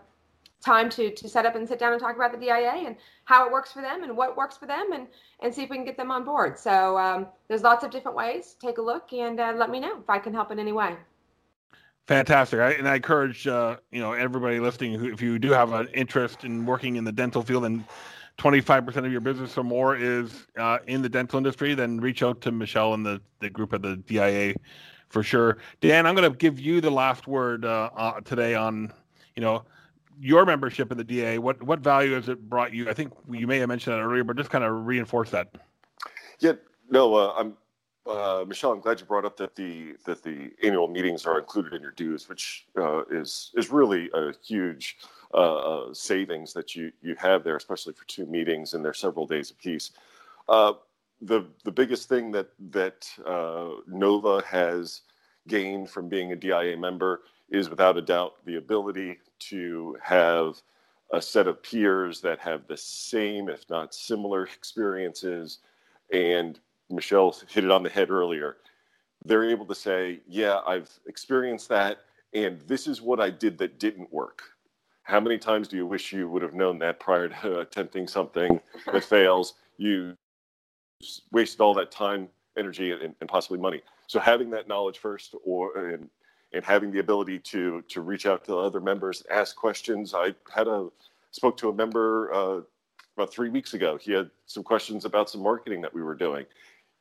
time 0.64 0.88
to 0.90 1.10
to 1.10 1.28
set 1.28 1.46
up 1.46 1.56
and 1.56 1.68
sit 1.68 1.78
down 1.78 1.92
and 1.92 2.00
talk 2.00 2.16
about 2.16 2.32
the 2.32 2.38
DIA 2.38 2.84
and 2.86 2.96
how 3.24 3.46
it 3.46 3.52
works 3.52 3.72
for 3.72 3.82
them 3.82 4.02
and 4.02 4.16
what 4.16 4.36
works 4.36 4.56
for 4.56 4.66
them, 4.66 4.92
and 4.92 5.06
and 5.40 5.54
see 5.54 5.62
if 5.62 5.70
we 5.70 5.76
can 5.76 5.84
get 5.84 5.96
them 5.96 6.10
on 6.10 6.24
board. 6.24 6.58
So 6.58 6.96
um, 6.98 7.26
there's 7.48 7.62
lots 7.62 7.84
of 7.84 7.90
different 7.90 8.16
ways. 8.16 8.56
Take 8.60 8.78
a 8.78 8.82
look 8.82 9.12
and 9.12 9.38
uh, 9.40 9.54
let 9.56 9.70
me 9.70 9.80
know 9.80 9.98
if 10.00 10.08
I 10.08 10.18
can 10.18 10.32
help 10.32 10.50
in 10.50 10.58
any 10.58 10.72
way. 10.72 10.96
Fantastic, 12.06 12.60
I, 12.60 12.72
and 12.72 12.86
I 12.86 12.96
encourage 12.96 13.46
uh, 13.46 13.76
you 13.90 14.00
know 14.00 14.12
everybody 14.12 14.60
listening 14.60 15.04
if 15.04 15.20
you 15.20 15.38
do 15.38 15.50
have 15.50 15.72
an 15.72 15.88
interest 15.94 16.44
in 16.44 16.66
working 16.66 16.96
in 16.96 17.04
the 17.04 17.12
dental 17.12 17.42
field 17.42 17.64
and 17.64 17.84
25% 18.38 18.96
of 19.06 19.12
your 19.12 19.20
business 19.20 19.56
or 19.56 19.64
more 19.64 19.96
is 19.96 20.46
uh, 20.58 20.78
in 20.86 21.02
the 21.02 21.08
dental 21.08 21.36
industry, 21.36 21.74
then 21.74 22.00
reach 22.00 22.22
out 22.22 22.40
to 22.40 22.50
Michelle 22.50 22.94
and 22.94 23.06
the, 23.06 23.20
the 23.40 23.48
group 23.48 23.72
at 23.72 23.82
the 23.82 23.96
DIA 23.96 24.54
for 25.14 25.22
sure. 25.22 25.58
Dan, 25.80 26.06
I'm 26.06 26.16
going 26.16 26.30
to 26.30 26.36
give 26.36 26.58
you 26.58 26.80
the 26.80 26.90
last 26.90 27.28
word 27.28 27.64
uh, 27.64 27.88
uh, 27.96 28.20
today 28.22 28.56
on, 28.56 28.92
you 29.36 29.42
know, 29.42 29.62
your 30.20 30.44
membership 30.44 30.90
in 30.90 30.98
the 30.98 31.04
DA. 31.04 31.38
What 31.38 31.62
what 31.62 31.80
value 31.80 32.14
has 32.14 32.28
it 32.28 32.50
brought 32.50 32.74
you? 32.74 32.90
I 32.90 32.94
think 32.94 33.12
you 33.30 33.46
may 33.46 33.58
have 33.58 33.68
mentioned 33.68 33.94
that 33.94 34.00
earlier, 34.00 34.24
but 34.24 34.36
just 34.36 34.50
kind 34.50 34.64
of 34.64 34.86
reinforce 34.86 35.30
that. 35.30 35.54
Yeah, 36.40 36.54
no, 36.90 37.14
uh, 37.14 37.34
I'm 37.36 37.56
uh, 38.06 38.44
Michelle, 38.46 38.72
I'm 38.72 38.80
glad 38.80 39.00
you 39.00 39.06
brought 39.06 39.24
up 39.24 39.36
that 39.36 39.54
the 39.54 39.94
that 40.04 40.22
the 40.24 40.50
annual 40.64 40.88
meetings 40.88 41.26
are 41.26 41.38
included 41.38 41.74
in 41.74 41.80
your 41.80 41.92
dues, 41.92 42.28
which 42.28 42.66
uh, 42.76 43.04
is 43.10 43.52
is 43.54 43.70
really 43.70 44.10
a 44.14 44.32
huge 44.44 44.98
uh, 45.32 45.36
uh 45.36 45.94
savings 45.94 46.52
that 46.52 46.74
you 46.74 46.90
you 47.02 47.14
have 47.18 47.44
there, 47.44 47.56
especially 47.56 47.92
for 47.92 48.04
two 48.06 48.26
meetings 48.26 48.74
and 48.74 48.84
they're 48.84 48.92
several 48.92 49.26
days 49.26 49.52
apiece. 49.52 49.92
The 51.20 51.46
the 51.64 51.72
biggest 51.72 52.08
thing 52.08 52.32
that 52.32 52.50
that 52.70 53.08
uh, 53.26 53.70
Nova 53.86 54.42
has 54.46 55.02
gained 55.48 55.90
from 55.90 56.08
being 56.08 56.32
a 56.32 56.36
DIA 56.36 56.76
member 56.76 57.22
is 57.50 57.68
without 57.70 57.96
a 57.96 58.02
doubt 58.02 58.44
the 58.46 58.56
ability 58.56 59.18
to 59.38 59.96
have 60.02 60.60
a 61.12 61.20
set 61.22 61.46
of 61.46 61.62
peers 61.62 62.20
that 62.22 62.38
have 62.40 62.66
the 62.66 62.76
same, 62.76 63.48
if 63.48 63.68
not 63.70 63.94
similar, 63.94 64.44
experiences 64.44 65.58
and 66.12 66.60
Michelle 66.90 67.34
hit 67.48 67.64
it 67.64 67.70
on 67.70 67.82
the 67.82 67.90
head 67.90 68.10
earlier. 68.10 68.56
They're 69.24 69.48
able 69.50 69.66
to 69.66 69.74
say, 69.74 70.20
Yeah, 70.28 70.60
I've 70.66 70.90
experienced 71.06 71.68
that, 71.70 71.98
and 72.34 72.60
this 72.62 72.86
is 72.86 73.00
what 73.00 73.20
I 73.20 73.30
did 73.30 73.58
that 73.58 73.78
didn't 73.78 74.12
work. 74.12 74.42
How 75.02 75.20
many 75.20 75.38
times 75.38 75.68
do 75.68 75.76
you 75.76 75.86
wish 75.86 76.12
you 76.12 76.28
would 76.28 76.42
have 76.42 76.54
known 76.54 76.78
that 76.80 77.00
prior 77.00 77.28
to 77.28 77.60
attempting 77.60 78.06
something 78.08 78.60
that 78.92 79.04
fails? 79.04 79.54
You 79.76 80.16
wasted 81.32 81.60
all 81.60 81.74
that 81.74 81.90
time, 81.90 82.28
energy, 82.56 82.92
and, 82.92 83.14
and 83.20 83.28
possibly 83.28 83.58
money. 83.58 83.82
So 84.06 84.20
having 84.20 84.50
that 84.50 84.68
knowledge 84.68 84.98
first, 84.98 85.34
or 85.44 85.76
and 85.92 86.08
and 86.52 86.64
having 86.64 86.90
the 86.92 87.00
ability 87.00 87.38
to 87.40 87.82
to 87.88 88.00
reach 88.00 88.26
out 88.26 88.44
to 88.44 88.56
other 88.56 88.80
members, 88.80 89.24
ask 89.30 89.56
questions. 89.56 90.14
I 90.14 90.34
had 90.52 90.68
a 90.68 90.88
spoke 91.30 91.56
to 91.58 91.68
a 91.68 91.74
member 91.74 92.32
uh, 92.32 92.60
about 93.16 93.32
three 93.32 93.48
weeks 93.48 93.74
ago. 93.74 93.98
He 94.00 94.12
had 94.12 94.30
some 94.46 94.62
questions 94.62 95.04
about 95.04 95.28
some 95.30 95.42
marketing 95.42 95.80
that 95.82 95.92
we 95.92 96.02
were 96.02 96.14
doing. 96.14 96.46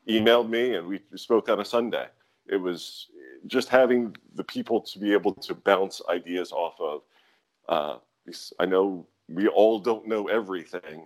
Emailed 0.09 0.49
me, 0.49 0.75
and 0.75 0.87
we 0.87 0.99
spoke 1.15 1.49
on 1.49 1.59
a 1.59 1.65
Sunday. 1.65 2.07
It 2.47 2.57
was 2.57 3.07
just 3.47 3.69
having 3.69 4.15
the 4.35 4.43
people 4.43 4.81
to 4.81 4.99
be 4.99 5.13
able 5.13 5.33
to 5.33 5.53
bounce 5.53 6.01
ideas 6.09 6.51
off 6.51 6.75
of. 6.79 7.01
Uh, 7.69 7.97
I 8.59 8.65
know 8.65 9.05
we 9.29 9.47
all 9.47 9.79
don't 9.79 10.07
know 10.07 10.27
everything, 10.27 11.05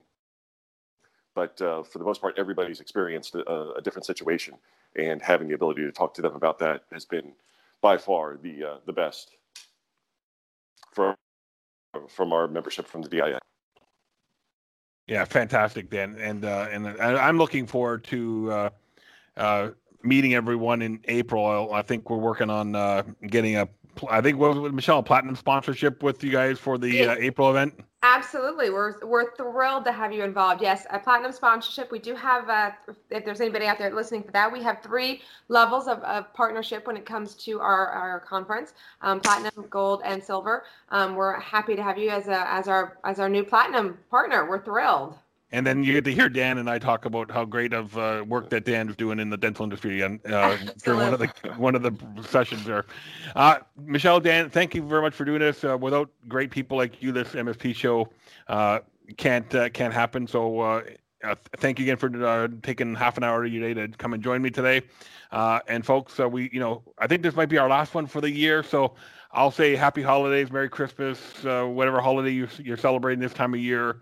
but 1.38 1.62
uh, 1.62 1.84
for 1.84 2.00
the 2.00 2.04
most 2.04 2.19
part, 2.19 2.34
everybody's 2.39 2.80
experienced 2.80 3.36
a, 3.36 3.73
a, 3.78 3.82
different 3.84 4.08
situation, 4.08 4.56
and 4.95 5.21
having 5.21 5.47
the 5.47 5.54
ability 5.54 5.84
to 5.84 5.91
talk 5.91 6.15
to 6.15 6.21
them 6.23 6.34
about 6.34 6.58
that 6.58 6.82
has 6.91 7.06
been 7.06 7.32
by 7.80 7.95
far 7.95 8.38
the 8.41 8.63
uh, 8.63 8.78
the 8.88 8.91
best 8.91 9.38
from 10.95 11.15
from 12.10 12.34
our 12.34 12.47
membership 12.47 12.88
from 12.88 13.04
the 13.04 13.08
DIA. 13.08 13.38
Yeah, 15.06 15.26
fantastic, 15.26 15.91
Dan, 15.91 16.17
and 16.19 16.43
uh, 16.43 16.69
and 16.71 16.88
I'm 16.88 17.38
looking 17.38 17.67
forward 17.67 18.04
to 18.06 18.52
uh, 18.52 18.69
uh, 19.38 19.69
meeting 20.04 20.34
everyone 20.34 20.82
in 20.82 21.00
April. 21.06 21.74
I 21.74 21.82
think 21.82 22.10
we're 22.10 22.18
working 22.18 22.50
on 22.50 22.76
uh, 22.76 23.04
getting 23.28 23.58
a. 23.58 23.68
I 24.10 24.22
think 24.22 24.38
what 24.38 24.74
Michelle 24.74 25.02
platinum 25.02 25.36
sponsorship 25.36 26.04
with 26.04 26.24
you 26.24 26.32
guys 26.32 26.60
for 26.60 26.78
the 26.78 27.08
uh, 27.08 27.16
April 27.18 27.50
event. 27.50 27.74
Absolutely, 28.04 28.70
we're 28.70 29.04
we're 29.04 29.36
thrilled 29.36 29.84
to 29.86 29.92
have 29.92 30.14
you 30.14 30.24
involved. 30.24 30.62
Yes, 30.62 30.86
a 30.92 31.00
platinum 31.00 31.32
sponsorship. 31.32 31.92
We 31.92 31.98
do 31.98 32.16
have. 32.16 32.48
Uh, 32.48 32.72
if 33.10 33.26
there's 33.26 33.42
anybody 33.42 33.66
out 33.66 33.80
there 33.80 33.94
listening 33.94 34.22
for 34.22 34.32
that, 34.32 34.52
we 34.52 34.62
have 34.62 34.84
three 34.84 35.24
levels 35.48 35.88
of, 35.88 36.04
of 36.04 36.32
partnership 36.34 36.86
when 36.86 36.96
it 36.96 37.08
comes 37.08 37.34
to 37.46 37.60
our 37.60 37.88
our 37.88 38.20
conference: 38.20 38.76
um, 39.02 39.20
platinum, 39.20 39.66
gold, 39.72 40.04
and 40.06 40.24
silver. 40.24 40.66
Um, 40.90 41.16
we're 41.16 41.40
happy 41.40 41.76
to 41.76 41.82
have 41.82 41.98
you 41.98 42.12
as 42.12 42.28
a 42.28 42.48
as 42.48 42.68
our 42.68 43.00
as 43.04 43.20
our 43.20 43.30
new 43.30 43.44
platinum 43.44 43.98
partner. 44.12 44.48
We're 44.48 44.64
thrilled. 44.64 45.18
And 45.52 45.66
then 45.66 45.84
you 45.84 45.94
get 45.94 46.04
to 46.06 46.14
hear 46.14 46.28
Dan 46.28 46.58
and 46.58 46.70
I 46.70 46.78
talk 46.78 47.06
about 47.06 47.32
how 47.32 47.46
great 47.46 47.72
of 47.72 47.98
uh, 47.98 48.26
work 48.28 48.50
that 48.50 48.66
Dan 48.66 48.90
is 48.90 48.98
doing 48.98 49.18
in 49.18 49.30
the 49.30 49.38
dental 49.38 49.64
industry 49.64 50.02
and 50.02 50.20
uh, 50.26 50.58
during 50.84 51.00
one 51.00 51.14
of 51.14 51.20
the 51.20 51.28
one 51.56 51.76
of 51.76 51.84
the 51.84 52.24
sessions 52.28 52.66
there. 52.66 52.86
Uh, 53.36 53.60
Michelle, 53.78 54.20
Dan, 54.20 54.50
thank 54.50 54.76
you 54.76 54.82
very 54.82 55.02
much 55.02 55.14
for 55.14 55.24
doing 55.24 55.40
this. 55.40 55.64
Uh, 55.64 55.78
without 55.78 56.10
great 56.28 56.52
people 56.52 56.76
like 56.76 57.02
you, 57.02 57.14
this 57.14 57.30
MSP 57.30 57.74
show 57.74 58.10
uh, 58.50 58.80
can't 59.16 59.54
uh, 59.56 59.70
can't 59.70 59.94
happen. 59.94 60.28
So 60.28 60.84
thank 61.58 61.80
you 61.80 61.86
again 61.86 61.98
for 61.98 62.50
taking 62.62 62.94
half 62.94 63.16
an 63.16 63.24
hour 63.24 63.46
of 63.46 63.52
your 63.52 63.62
day 63.62 63.74
to 63.74 63.88
come 63.98 64.14
and 64.14 64.22
join 64.22 64.42
me 64.42 64.50
today. 64.50 64.82
and 65.32 65.86
folks, 65.86 66.18
we 66.20 66.50
you 66.52 66.60
know 66.60 66.84
I 66.98 67.08
think 67.08 67.22
this 67.22 67.38
might 67.38 67.50
be 67.50 67.58
our 67.58 67.70
last 67.70 67.94
one 67.94 68.06
for 68.06 68.20
the 68.20 68.30
year. 68.30 68.64
So 68.64 68.96
I'll 69.32 69.52
say 69.52 69.78
happy 69.78 70.02
holidays, 70.02 70.52
Merry 70.52 70.68
Christmas, 70.68 71.20
whatever 71.42 72.02
holiday 72.02 72.32
you're, 72.32 72.50
you're, 72.58 72.78
celebrating 72.78 73.22
this 73.22 73.34
time 73.34 73.54
of 73.54 73.62
year 73.62 74.02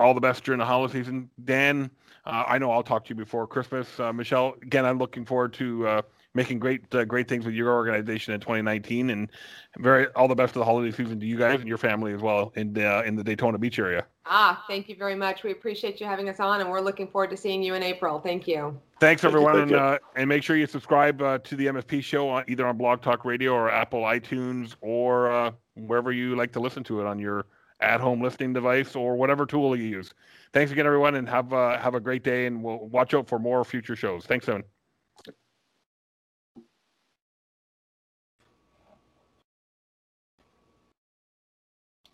all 0.00 0.14
the 0.14 0.20
best 0.20 0.44
during 0.44 0.58
the 0.58 0.64
holiday 0.64 0.92
season. 0.92 1.30
Dan, 1.44 1.90
uh, 2.26 2.44
I 2.46 2.58
know 2.58 2.70
I'll 2.70 2.82
talk 2.82 3.04
to 3.06 3.08
you 3.10 3.14
before 3.14 3.46
Christmas. 3.46 3.98
Uh, 3.98 4.12
Michelle, 4.12 4.56
again, 4.62 4.84
I'm 4.84 4.98
looking 4.98 5.24
forward 5.24 5.52
to 5.54 5.86
uh, 5.86 6.02
making 6.34 6.58
great 6.58 6.94
uh, 6.94 7.04
great 7.04 7.28
things 7.28 7.44
with 7.44 7.54
your 7.54 7.72
organization 7.72 8.34
in 8.34 8.40
2019, 8.40 9.10
and 9.10 9.30
very 9.78 10.06
all 10.08 10.28
the 10.28 10.34
best 10.34 10.50
of 10.50 10.60
the 10.60 10.64
holiday 10.64 10.94
season 10.94 11.18
to 11.20 11.26
you 11.26 11.36
guys 11.36 11.60
and 11.60 11.68
your 11.68 11.78
family 11.78 12.12
as 12.12 12.20
well 12.20 12.52
in 12.56 12.72
the, 12.72 13.02
in 13.04 13.16
the 13.16 13.24
Daytona 13.24 13.58
Beach 13.58 13.78
area. 13.78 14.06
Ah, 14.26 14.62
thank 14.68 14.88
you 14.88 14.94
very 14.94 15.14
much. 15.14 15.42
We 15.42 15.50
appreciate 15.50 16.00
you 16.00 16.06
having 16.06 16.28
us 16.28 16.40
on, 16.40 16.60
and 16.60 16.70
we're 16.70 16.80
looking 16.80 17.08
forward 17.08 17.30
to 17.30 17.36
seeing 17.36 17.62
you 17.62 17.74
in 17.74 17.82
April. 17.82 18.20
Thank 18.20 18.46
you. 18.46 18.78
Thanks, 19.00 19.24
everyone, 19.24 19.54
thank 19.54 19.70
you, 19.70 19.76
thank 19.76 19.94
and, 19.94 19.94
uh, 19.94 20.20
and, 20.20 20.28
make 20.28 20.42
sure 20.42 20.56
you 20.56 20.66
subscribe 20.66 21.22
uh, 21.22 21.38
to 21.38 21.56
the 21.56 21.66
MSP 21.66 22.04
show 22.04 22.28
on 22.28 22.44
either 22.48 22.66
on 22.66 22.76
Blog 22.76 23.00
Talk 23.00 23.24
Radio 23.24 23.54
or 23.54 23.70
Apple 23.70 24.02
iTunes 24.02 24.74
or 24.82 25.54
wherever 25.74 26.12
you 26.12 26.36
like 26.36 26.52
to 26.52 26.60
listen 26.60 26.84
to 26.84 27.00
it 27.00 27.06
on 27.06 27.18
your 27.18 27.46
at 27.80 28.00
home 28.00 28.20
listening 28.22 28.52
device 28.52 28.94
or 28.94 29.16
whatever 29.16 29.46
tool 29.46 29.76
you 29.76 29.84
use. 29.84 30.12
Thanks 30.52 30.72
again, 30.72 30.86
everyone, 30.86 31.14
and 31.14 31.28
have 31.28 31.52
uh, 31.52 31.78
have 31.78 31.94
a 31.94 32.00
great 32.00 32.24
day. 32.24 32.46
And 32.46 32.62
we'll 32.62 32.88
watch 32.88 33.14
out 33.14 33.28
for 33.28 33.38
more 33.38 33.64
future 33.64 33.96
shows. 33.96 34.26
Thanks, 34.26 34.48
Evan. 34.48 34.64